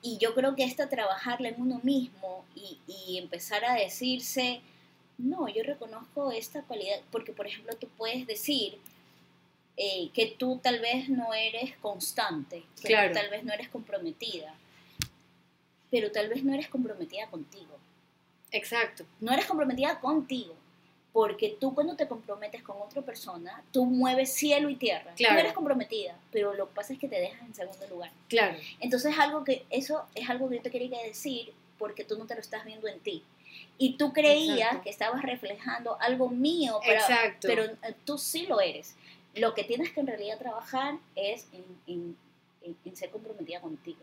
Y 0.02 0.18
yo 0.18 0.34
creo 0.36 0.56
que 0.56 0.64
esta 0.64 0.90
trabajarla 0.90 1.50
en 1.50 1.62
uno 1.62 1.80
mismo 1.84 2.46
y, 2.56 2.78
y 2.88 3.18
empezar 3.18 3.64
a 3.66 3.76
decirse, 3.76 4.62
no, 5.18 5.48
yo 5.48 5.64
reconozco 5.64 6.32
esta 6.32 6.62
cualidad, 6.64 7.00
porque 7.12 7.32
por 7.34 7.48
ejemplo 7.48 7.76
tú 7.78 7.88
puedes 7.98 8.26
decir 8.28 8.78
eh, 9.78 10.10
que 10.14 10.28
tú 10.38 10.60
tal 10.62 10.80
vez 10.80 11.10
no 11.10 11.34
eres 11.34 11.76
constante, 11.78 12.64
que 12.82 12.88
Claro. 12.90 13.10
tú 13.10 13.20
tal 13.20 13.30
vez 13.30 13.44
no 13.44 13.54
eres 13.54 13.70
comprometida, 13.70 14.54
pero 15.94 16.12
tal 16.12 16.28
vez 16.28 16.44
no 16.44 16.52
eres 16.56 16.68
comprometida 16.70 17.28
contigo. 17.28 17.78
Exacto. 18.52 19.06
No 19.22 19.32
eres 19.32 19.46
comprometida 19.46 20.00
contigo, 20.00 20.56
porque 21.12 21.56
tú 21.60 21.76
cuando 21.76 21.96
te 21.96 22.08
comprometes 22.08 22.64
con 22.64 22.78
otra 22.82 23.04
persona, 23.04 23.64
tú 23.72 23.86
mueves 23.86 24.34
cielo 24.34 24.70
y 24.72 24.76
tierra. 24.76 25.14
Claro. 25.16 25.36
Tú 25.36 25.40
eres 25.42 25.54
comprometida, 25.54 26.18
pero 26.32 26.56
lo 26.56 26.68
que 26.68 26.74
pasa 26.74 26.94
es 26.94 27.00
que 27.00 27.08
te 27.08 27.20
dejas 27.20 27.44
en 27.44 27.54
segundo 27.54 27.88
lugar. 27.90 28.12
Claro. 28.28 28.58
Entonces 28.80 29.14
algo 29.20 29.44
que 29.44 29.66
eso 29.70 30.04
es 30.16 30.28
algo 30.32 30.50
que 30.50 30.56
yo 30.56 30.62
te 30.64 30.72
quería 30.72 31.00
decir 31.04 31.54
porque 31.78 32.04
tú 32.04 32.18
no 32.18 32.26
te 32.26 32.34
lo 32.34 32.42
estás 32.42 32.66
viendo 32.66 32.88
en 32.88 33.00
ti. 33.00 33.24
Y 33.78 33.98
tú 33.98 34.14
creías 34.14 34.58
Exacto. 34.58 34.82
que 34.84 34.90
estabas 34.90 35.22
reflejando 35.22 35.98
algo 36.02 36.28
mío, 36.30 36.80
pero, 36.84 37.00
Exacto. 37.02 37.48
pero 37.48 37.66
eh, 37.66 37.94
tú 38.04 38.18
sí 38.18 38.48
lo 38.48 38.60
eres. 38.62 38.96
Lo 39.36 39.54
que 39.54 39.64
tienes 39.64 39.92
que 39.92 40.00
en 40.00 40.08
realidad 40.08 40.40
trabajar 40.40 40.96
es 41.16 41.46
en, 41.54 41.64
en- 41.86 42.18
en- 42.64 42.78
en 42.84 42.96
ser 42.96 43.12
comprometida 43.12 43.62
contigo. 43.62 44.00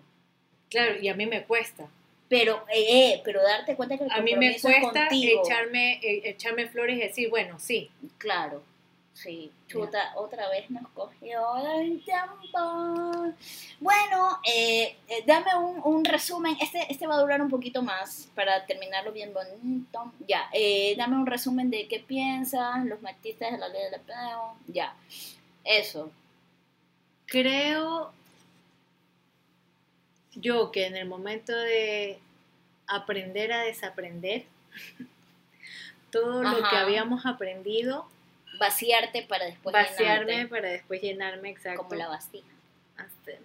Claro, 0.71 0.99
y 1.01 1.09
a 1.09 1.15
mí 1.15 1.27
me 1.27 1.45
cuesta. 1.45 1.89
Pero, 2.29 2.65
eh, 2.73 3.21
pero 3.25 3.43
darte 3.43 3.75
cuenta 3.75 3.99
que 3.99 4.05
el 4.05 4.13
A 4.13 4.21
mí 4.21 4.37
me 4.37 4.59
cuesta 4.61 5.09
echarme, 5.11 5.95
eh, 5.95 6.23
echarme 6.25 6.69
flores 6.69 6.97
y 6.97 7.01
decir, 7.01 7.29
bueno, 7.29 7.59
sí. 7.59 7.91
Claro, 8.19 8.63
sí. 9.13 9.51
Chuta, 9.67 10.13
otra 10.17 10.49
vez 10.49 10.71
nos 10.71 10.89
cogió 10.91 11.41
el 11.81 12.03
tiempo. 12.05 13.33
Bueno, 13.81 14.41
eh, 14.45 14.97
eh, 15.09 15.23
dame 15.27 15.57
un, 15.57 15.81
un 15.85 16.05
resumen. 16.05 16.57
Este, 16.61 16.87
este 16.89 17.07
va 17.07 17.15
a 17.15 17.21
durar 17.21 17.43
un 17.43 17.51
poquito 17.51 17.83
más 17.83 18.29
para 18.35 18.65
terminarlo 18.67 19.13
bien 19.13 19.33
bonito. 19.33 20.13
Ya, 20.29 20.49
eh, 20.53 20.95
dame 20.97 21.17
un 21.17 21.27
resumen 21.27 21.71
de 21.71 21.89
qué 21.89 22.01
piensas, 22.01 22.85
los 22.85 23.03
martistas 23.03 23.53
de 23.53 23.59
la 23.59 23.69
ley 23.69 23.83
del 23.85 23.95
apego. 23.95 24.57
Ya, 24.69 24.95
eso. 25.65 26.11
Creo 27.27 28.13
yo 30.35 30.71
que 30.73 30.87
en 30.87 30.97
el 30.97 31.07
momento 31.09 31.57
de 31.57 32.19
aprender 32.87 33.53
a 33.53 33.63
desaprender 33.63 34.45
todo 36.11 36.43
lo 36.43 36.69
que 36.69 36.77
habíamos 36.77 37.27
aprendido, 37.27 38.09
Vaciarte 38.59 39.23
para 39.23 39.47
después 39.47 39.73
vaciarme 39.73 40.33
llenarte, 40.33 40.49
para 40.49 40.69
después 40.69 41.01
llenarme 41.01 41.51
exacto. 41.51 41.83
como 41.85 41.95
la. 41.95 42.15
Este, 42.19 43.41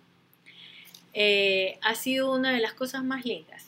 eh, 1.14 1.80
ha 1.82 1.96
sido 1.96 2.34
una 2.34 2.52
de 2.52 2.60
las 2.60 2.74
cosas 2.74 3.04
más 3.04 3.24
lindas. 3.24 3.66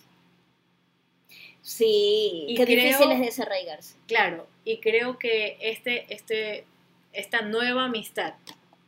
Sí, 1.62 2.46
Y 2.48 2.56
qué 2.56 2.66
creo- 2.66 2.84
difícil 2.86 3.12
es 3.12 3.20
desarraigarse. 3.22 3.96
Claro, 4.08 4.48
y 4.66 4.80
creo 4.80 5.18
que 5.20 5.58
este, 5.62 6.14
este, 6.14 6.66
esta 7.14 7.42
nueva 7.42 7.86
amistad 7.86 8.34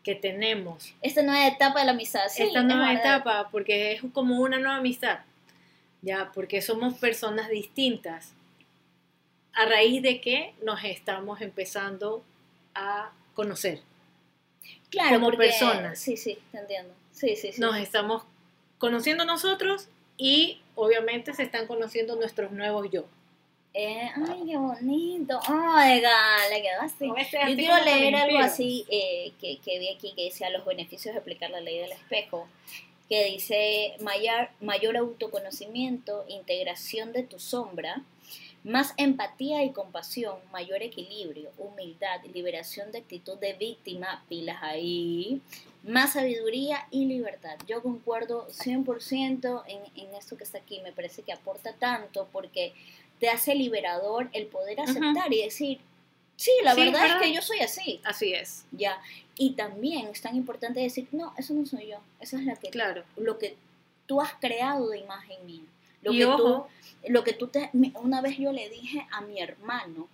que 0.09 0.15
tenemos, 0.15 0.95
Esta 1.03 1.21
nueva 1.21 1.45
etapa 1.45 1.81
de 1.81 1.85
la 1.85 1.91
amistad, 1.91 2.21
sí, 2.29 2.41
esta 2.41 2.59
es 2.61 2.65
nueva 2.65 2.93
etapa, 2.95 3.49
porque 3.51 3.91
es 3.91 4.01
como 4.11 4.39
una 4.39 4.57
nueva 4.57 4.77
amistad, 4.77 5.19
ya, 6.01 6.31
porque 6.33 6.63
somos 6.63 6.95
personas 6.95 7.47
distintas, 7.49 8.33
a 9.53 9.65
raíz 9.65 10.01
de 10.01 10.19
que 10.19 10.55
nos 10.63 10.83
estamos 10.83 11.41
empezando 11.41 12.23
a 12.73 13.11
conocer, 13.35 13.81
claro, 14.89 15.17
como 15.17 15.27
porque- 15.27 15.45
personas. 15.45 15.99
Sí, 15.99 16.17
sí, 16.17 16.39
te 16.51 16.57
entiendo. 16.57 16.91
Sí, 17.11 17.35
sí, 17.35 17.51
sí. 17.51 17.61
nos 17.61 17.77
estamos 17.77 18.23
conociendo 18.79 19.25
nosotros 19.25 19.89
y 20.17 20.59
obviamente 20.73 21.35
se 21.35 21.43
están 21.43 21.67
conociendo 21.67 22.15
nuestros 22.15 22.51
nuevos 22.51 22.89
yo. 22.89 23.05
Eh, 23.73 24.09
ay, 24.27 24.43
qué 24.47 24.57
bonito. 24.57 25.39
Ay, 25.47 26.01
le 26.49 26.61
quedó 26.61 26.81
así. 26.81 27.07
No, 27.07 27.17
este 27.17 27.37
Yo 27.49 27.55
quiero 27.55 27.83
leer 27.83 28.15
algo 28.15 28.39
así 28.39 28.85
eh, 28.89 29.31
que, 29.39 29.57
que 29.59 29.79
vi 29.79 29.89
aquí 29.89 30.13
que 30.15 30.25
decía 30.25 30.49
los 30.49 30.65
beneficios 30.65 31.13
de 31.13 31.21
aplicar 31.21 31.51
la 31.51 31.59
ley 31.59 31.77
del 31.77 31.91
espejo, 31.91 32.47
que 33.07 33.25
dice 33.25 33.95
mayor, 34.01 34.49
mayor 34.59 34.97
autoconocimiento, 34.97 36.25
integración 36.27 37.13
de 37.13 37.23
tu 37.23 37.39
sombra, 37.39 38.01
más 38.63 38.93
empatía 38.97 39.63
y 39.63 39.71
compasión, 39.71 40.37
mayor 40.51 40.81
equilibrio, 40.81 41.51
humildad, 41.57 42.21
liberación 42.33 42.91
de 42.91 42.99
actitud 42.99 43.37
de 43.37 43.53
víctima, 43.53 44.25
pilas 44.27 44.61
ahí, 44.61 45.41
más 45.83 46.13
sabiduría 46.13 46.87
y 46.91 47.05
libertad. 47.05 47.57
Yo 47.67 47.81
concuerdo 47.81 48.47
100% 48.49 49.63
en, 49.67 49.79
en 49.95 50.13
esto 50.15 50.35
que 50.35 50.43
está 50.43 50.57
aquí, 50.57 50.81
me 50.81 50.91
parece 50.91 51.21
que 51.21 51.31
aporta 51.31 51.73
tanto 51.73 52.27
porque 52.33 52.73
te 53.19 53.29
hace 53.29 53.55
liberador 53.55 54.29
el 54.33 54.47
poder 54.47 54.79
aceptar 54.81 55.31
y 55.33 55.43
decir, 55.43 55.79
sí, 56.35 56.51
la 56.63 56.73
Sí, 56.73 56.81
verdad 56.81 57.01
¿verdad? 57.01 57.17
es 57.21 57.27
que 57.27 57.33
yo 57.33 57.41
soy 57.41 57.59
así, 57.59 58.01
Así 58.03 58.33
es, 58.33 58.65
ya. 58.71 59.01
Y 59.37 59.51
también 59.51 60.07
es 60.07 60.21
tan 60.21 60.35
importante 60.35 60.79
decir, 60.79 61.07
no, 61.11 61.33
eso 61.37 61.53
no 61.53 61.65
soy 61.65 61.87
yo, 61.87 61.97
esa 62.19 62.37
es 62.37 62.45
la 62.45 62.55
que, 62.55 62.69
claro. 62.69 63.03
lo 63.17 63.37
que 63.37 63.55
tú 64.05 64.21
has 64.21 64.33
creado 64.35 64.89
de 64.89 64.99
imagen 64.99 65.45
mía. 65.45 65.63
Lo 66.01 66.13
y 66.13 66.19
que 66.19 66.25
tú 66.25 66.63
lo 67.07 67.23
que 67.23 67.33
tú 67.33 67.47
te 67.47 67.69
una 67.95 68.21
vez 68.21 68.37
yo 68.37 68.51
le 68.53 68.69
dije 68.69 69.05
a 69.11 69.21
mi 69.21 69.41
hermano 69.41 70.07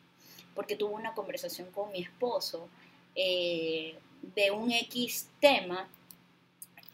porque 0.55 0.75
tuve 0.75 0.93
una 0.93 1.13
conversación 1.13 1.69
con 1.71 1.91
mi 1.91 2.01
esposo 2.01 2.67
eh, 3.15 3.95
de 4.35 4.51
un 4.51 4.71
X 4.71 5.29
tema 5.39 5.87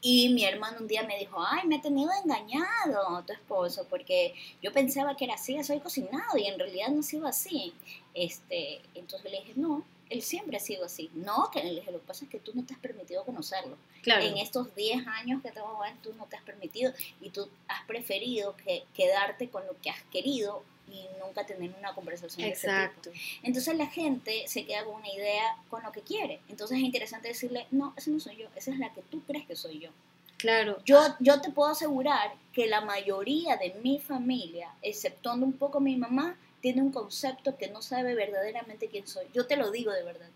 y 0.02 0.30
mi 0.30 0.44
hermano 0.44 0.80
un 0.80 0.88
día 0.88 1.04
me 1.04 1.18
dijo 1.18 1.38
ay 1.40 1.68
me 1.68 1.76
he 1.76 1.80
tenido 1.80 2.12
engañado 2.24 3.24
tu 3.26 3.34
esposo 3.34 3.86
porque 3.90 4.34
yo 4.62 4.72
pensaba 4.72 5.16
que 5.16 5.26
era 5.26 5.36
así 5.36 5.62
soy 5.64 5.80
cocinado 5.80 6.38
y 6.38 6.48
en 6.48 6.58
realidad 6.58 6.90
no 6.90 7.02
ha 7.02 7.04
sido 7.04 7.28
así 7.28 7.74
este 8.14 8.82
entonces 8.96 9.32
le 9.32 9.40
dije 9.40 9.54
no 9.56 9.84
él 10.12 10.22
siempre 10.22 10.58
ha 10.58 10.60
sido 10.60 10.86
así 10.86 11.10
no 11.14 11.50
que 11.52 11.64
le 11.64 11.76
dije 11.76 11.92
lo 11.92 12.00
que 12.00 12.08
pasa 12.08 12.26
es 12.26 12.32
que 12.32 12.40
tú 12.40 12.52
no 12.54 12.66
te 12.66 12.74
has 12.74 12.80
permitido 12.80 13.24
conocerlo. 13.24 13.78
Claro, 14.04 14.24
en 14.24 14.38
estos 14.38 14.76
10 14.76 15.08
años 15.08 15.42
que 15.42 15.48
a 15.48 15.54
ver, 15.54 15.96
tú 16.04 16.14
no 16.18 16.26
te 16.26 16.36
has 16.36 16.44
permitido 16.44 16.92
y 17.22 17.30
tú 17.30 17.48
has 17.68 17.86
preferido 17.86 18.56
que, 18.58 18.84
quedarte 18.94 19.50
con 19.50 19.66
lo 19.66 19.80
que 19.82 19.90
has 19.90 20.02
querido 20.12 20.64
y 20.92 21.08
nunca 21.20 21.46
tener 21.46 21.74
una 21.78 21.96
conversación 21.96 22.48
de 22.48 22.54
ese 22.54 22.68
tipo. 22.68 22.80
exacto. 22.80 23.12
Entonces 23.44 23.76
la 23.78 23.88
gente 23.88 24.44
se 24.48 24.66
queda 24.66 24.84
con 24.84 24.96
una 24.96 25.10
idea 25.10 25.58
con 25.70 25.82
lo 25.84 25.92
que 25.92 26.02
quiere. 26.02 26.42
Entonces 26.50 26.78
es 26.78 26.84
interesante 26.84 27.30
decirle, 27.30 27.68
no, 27.72 27.94
esa 27.98 28.12
no 28.12 28.20
soy 28.20 28.36
yo, 28.36 28.48
esa 28.56 28.72
es 28.72 28.80
la 28.80 28.92
que 28.94 29.02
tú 29.02 29.24
crees 29.24 29.46
que 29.46 29.56
soy 29.56 29.80
yo. 29.80 29.90
Claro, 30.38 30.82
Yo, 30.86 31.00
yo 31.20 31.40
te 31.40 31.52
puedo 31.52 31.70
asegurar 31.70 32.34
que 32.52 32.66
la 32.66 32.82
mayoría 32.82 33.58
de 33.58 33.76
mi 33.84 34.00
familia, 34.00 34.74
exceptuando 34.82 35.46
un 35.46 35.54
poco 35.54 35.80
mi 35.80 35.96
mamá, 35.96 36.36
tiene 36.62 36.82
un 36.82 36.92
concepto 36.92 37.58
que 37.58 37.70
no 37.70 37.84
sabe 37.84 38.16
verdaderamente 38.16 38.88
quién 38.88 39.08
soy. 39.08 39.28
Yo 39.34 39.46
te 39.46 39.56
lo 39.56 39.70
digo 39.70 39.92
de 39.92 40.04
verdad. 40.04 40.30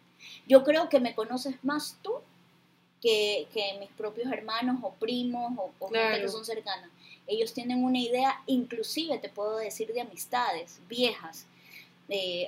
Yo 0.47 0.63
creo 0.63 0.89
que 0.89 0.99
me 0.99 1.15
conoces 1.15 1.55
más 1.63 1.97
tú 2.03 2.13
que, 3.01 3.47
que 3.51 3.77
mis 3.79 3.89
propios 3.91 4.31
hermanos 4.31 4.77
o 4.83 4.93
primos 4.93 5.53
o, 5.57 5.71
o 5.79 5.89
gente 5.89 6.21
que 6.21 6.29
son 6.29 6.45
cercanas. 6.45 6.89
Ellos 7.27 7.53
tienen 7.53 7.83
una 7.83 7.99
idea, 7.99 8.41
inclusive 8.45 9.17
te 9.17 9.29
puedo 9.29 9.57
decir 9.57 9.91
de 9.93 10.01
amistades 10.01 10.79
viejas, 10.87 11.47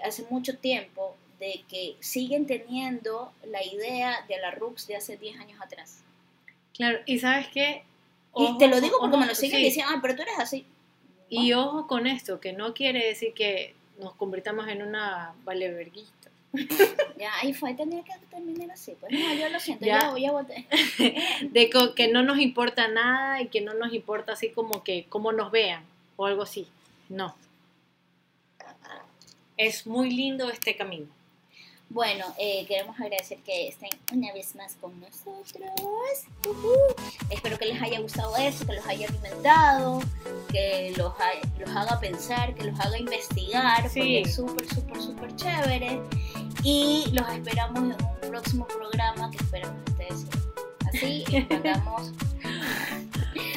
hace 0.04 0.24
mucho 0.30 0.58
tiempo, 0.58 1.16
de 1.40 1.64
que 1.70 1.96
siguen 2.00 2.46
teniendo 2.48 3.32
la 3.46 3.64
idea 3.64 4.26
de 4.28 4.40
la 4.40 4.52
RUX 4.52 4.88
de 4.88 4.96
hace 4.96 5.18
10 5.18 5.40
años 5.40 5.62
atrás. 5.62 6.04
claro. 6.76 7.00
Y 7.06 7.20
sabes 7.20 7.48
qué, 7.50 7.84
Y 8.36 8.58
te 8.58 8.68
lo 8.68 8.82
digo 8.82 8.98
porque 9.00 9.16
ojo, 9.16 9.22
me 9.22 9.28
lo 9.28 9.36
siguen 9.36 9.60
sí. 9.60 9.66
diciendo, 9.66 9.94
ah, 9.96 10.00
pero 10.02 10.16
tú 10.16 10.22
eres 10.24 10.40
así. 10.40 10.66
Y 11.30 11.54
ojo 11.54 11.88
con 11.88 12.08
esto, 12.08 12.40
que 12.40 12.54
no 12.54 12.74
quiere 12.74 13.06
decir 13.06 13.34
que 13.34 13.76
nos 14.00 14.14
convirtamos 14.16 14.68
en 14.68 14.82
una 14.82 15.34
valeverguista. 15.44 16.30
Ya, 17.18 17.32
ahí 17.42 17.52
fue, 17.54 17.74
tenía 17.74 18.04
que 18.04 18.12
terminar 18.30 18.70
así. 18.72 18.94
Pues 19.00 19.12
no, 19.12 19.34
yo 19.34 19.50
lo 19.50 19.60
siento, 19.60 19.86
Ya. 19.86 20.14
ya, 20.16 20.20
ya 20.20 20.32
voté. 20.32 20.68
De 21.50 21.70
co- 21.72 21.96
que 21.96 22.08
no 22.10 22.22
nos 22.22 22.38
importa 22.40 22.88
nada 22.88 23.42
y 23.42 23.48
que 23.48 23.60
no 23.62 23.74
nos 23.74 23.92
importa 23.94 24.34
así 24.34 24.50
como 24.50 24.84
que 24.84 25.06
cómo 25.10 25.32
nos 25.32 25.50
vean 25.52 25.84
o 26.16 26.26
algo 26.28 26.44
así. 26.44 26.68
No. 27.10 27.36
Es 29.58 29.88
muy 29.88 30.12
lindo 30.12 30.50
este 30.52 30.76
camino. 30.76 31.08
Bueno, 31.90 32.26
eh, 32.38 32.66
queremos 32.68 33.00
agradecer 33.00 33.38
que 33.40 33.70
estén 33.70 33.90
una 34.12 34.34
vez 34.34 34.54
más 34.56 34.76
con 34.76 35.00
nosotros. 35.00 35.72
Espero 37.32 37.58
que 37.58 37.66
les 37.66 37.82
haya 37.82 38.00
gustado 38.02 38.36
esto, 38.36 38.68
que 38.68 38.74
los 38.74 38.86
haya 38.86 39.08
alimentado, 39.08 40.02
que 40.52 40.94
los, 40.98 41.14
ha- 41.20 41.60
los 41.60 41.70
haga 41.76 41.98
pensar, 42.00 42.54
que 42.56 42.66
los 42.66 42.78
haga 42.80 43.00
investigar, 43.00 43.90
Sí. 43.90 44.00
porque 44.00 44.22
es 44.22 44.36
súper, 44.36 44.68
súper, 44.68 45.02
súper 45.02 45.36
chévere. 45.38 46.02
Y 46.70 47.06
los 47.14 47.26
esperamos 47.30 47.78
en 47.80 47.96
un 48.06 48.30
próximo 48.30 48.68
programa 48.68 49.32
que 49.32 49.38
esperamos 49.38 49.78
que 49.86 49.92
ustedes. 49.92 50.26
Así, 50.90 51.24
les 51.32 51.50
mandamos 51.50 52.12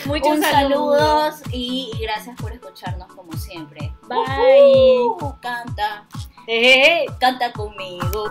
Muchos 0.07 0.29
un 0.37 0.43
saludos. 0.43 1.43
y 1.53 1.91
gracias 2.01 2.37
por 2.41 2.53
escucharnos 2.53 3.13
como 3.13 3.33
siempre. 3.33 3.93
Bye. 4.09 5.09
Canta, 5.41 6.07
Eh, 6.47 7.05
canta 7.19 7.53
conmigo. 7.53 8.27